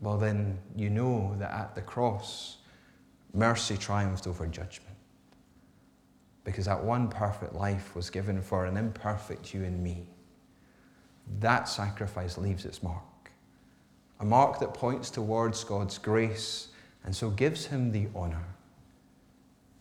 well, 0.00 0.18
then 0.18 0.56
you 0.76 0.88
know 0.88 1.34
that 1.40 1.50
at 1.50 1.74
the 1.74 1.82
cross, 1.82 2.58
mercy 3.34 3.76
triumphed 3.76 4.28
over 4.28 4.46
judgment. 4.46 4.97
Because 6.48 6.64
that 6.64 6.82
one 6.82 7.08
perfect 7.08 7.52
life 7.52 7.94
was 7.94 8.08
given 8.08 8.40
for 8.40 8.64
an 8.64 8.78
imperfect 8.78 9.52
you 9.52 9.64
and 9.64 9.84
me. 9.84 10.06
That 11.40 11.68
sacrifice 11.68 12.38
leaves 12.38 12.64
its 12.64 12.82
mark. 12.82 13.02
A 14.20 14.24
mark 14.24 14.58
that 14.60 14.72
points 14.72 15.10
towards 15.10 15.62
God's 15.62 15.98
grace 15.98 16.68
and 17.04 17.14
so 17.14 17.28
gives 17.28 17.66
him 17.66 17.92
the 17.92 18.06
honor. 18.14 18.46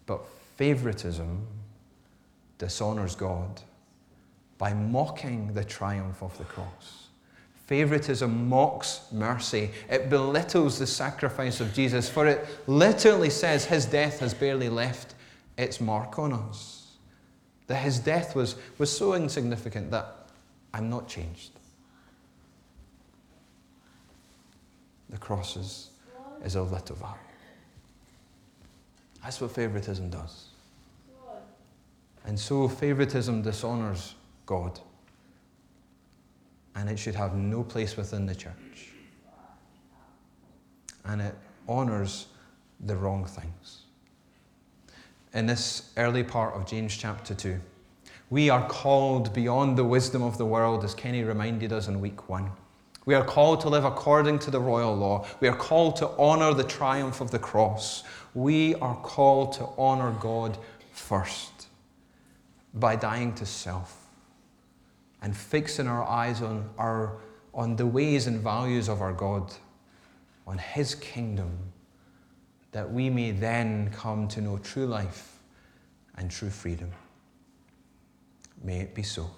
But 0.07 0.27
favoritism 0.57 1.47
dishonors 2.57 3.15
God 3.15 3.61
by 4.57 4.73
mocking 4.73 5.53
the 5.53 5.63
triumph 5.63 6.21
of 6.21 6.37
the 6.37 6.43
cross. 6.43 7.07
Favoritism 7.67 8.49
mocks 8.49 9.03
mercy. 9.13 9.71
It 9.89 10.09
belittles 10.09 10.79
the 10.79 10.87
sacrifice 10.87 11.61
of 11.61 11.73
Jesus, 11.73 12.09
for 12.09 12.27
it 12.27 12.45
literally 12.67 13.29
says 13.29 13.63
his 13.63 13.85
death 13.85 14.19
has 14.19 14.33
barely 14.33 14.67
left 14.67 15.15
its 15.57 15.81
mark 15.81 16.19
on 16.19 16.33
us. 16.33 16.97
That 17.67 17.75
his 17.75 17.99
death 17.99 18.35
was, 18.35 18.55
was 18.77 18.95
so 18.95 19.13
insignificant 19.13 19.91
that 19.91 20.29
I'm 20.73 20.89
not 20.89 21.07
changed. 21.07 21.51
The 25.09 25.17
cross 25.17 25.57
is, 25.57 25.89
is 26.43 26.55
of 26.55 26.71
little 26.71 26.95
value. 26.95 27.15
That's 29.23 29.41
what 29.41 29.51
favoritism 29.51 30.09
does. 30.09 30.47
And 32.25 32.39
so 32.39 32.67
favoritism 32.67 33.41
dishonors 33.41 34.15
God 34.45 34.79
and 36.77 36.89
it 36.89 36.99
should 36.99 37.15
have 37.15 37.35
no 37.35 37.63
place 37.63 37.97
within 37.97 38.27
the 38.27 38.35
church. 38.35 38.91
And 41.05 41.21
it 41.21 41.35
honours 41.67 42.27
the 42.79 42.95
wrong 42.95 43.25
things. 43.25 43.86
In 45.33 45.45
this 45.45 45.91
early 45.97 46.23
part 46.23 46.55
of 46.55 46.65
James 46.65 46.95
chapter 46.95 47.35
2, 47.35 47.59
we 48.29 48.49
are 48.49 48.67
called 48.67 49.33
beyond 49.33 49.77
the 49.77 49.83
wisdom 49.83 50.21
of 50.21 50.37
the 50.37 50.45
world, 50.45 50.83
as 50.83 50.93
Kenny 50.93 51.23
reminded 51.23 51.73
us 51.73 51.87
in 51.87 51.99
week 51.99 52.29
one. 52.29 52.51
We 53.05 53.13
are 53.13 53.23
called 53.23 53.61
to 53.61 53.69
live 53.69 53.85
according 53.85 54.39
to 54.39 54.51
the 54.51 54.59
royal 54.59 54.95
law. 54.95 55.25
We 55.39 55.47
are 55.47 55.55
called 55.55 55.95
to 55.97 56.09
honour 56.17 56.53
the 56.53 56.63
triumph 56.63 57.21
of 57.21 57.31
the 57.31 57.39
cross. 57.39 58.03
We 58.33 58.75
are 58.75 58.95
called 58.95 59.53
to 59.53 59.67
honour 59.77 60.11
God 60.19 60.57
first 60.91 61.67
by 62.73 62.95
dying 62.95 63.33
to 63.35 63.45
self 63.45 64.07
and 65.21 65.35
fixing 65.35 65.87
our 65.87 66.03
eyes 66.03 66.41
on, 66.41 66.69
our, 66.77 67.17
on 67.53 67.75
the 67.75 67.87
ways 67.87 68.27
and 68.27 68.41
values 68.41 68.89
of 68.89 69.01
our 69.01 69.13
God, 69.13 69.53
on 70.45 70.57
His 70.57 70.93
kingdom, 70.93 71.71
that 72.71 72.91
we 72.91 73.09
may 73.09 73.31
then 73.31 73.89
come 73.91 74.27
to 74.29 74.41
know 74.41 74.57
true 74.57 74.85
life 74.85 75.39
and 76.15 76.29
true 76.29 76.49
freedom. 76.49 76.91
May 78.63 78.79
it 78.79 78.95
be 78.95 79.03
so. 79.03 79.29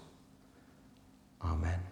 Amen. 1.42 1.89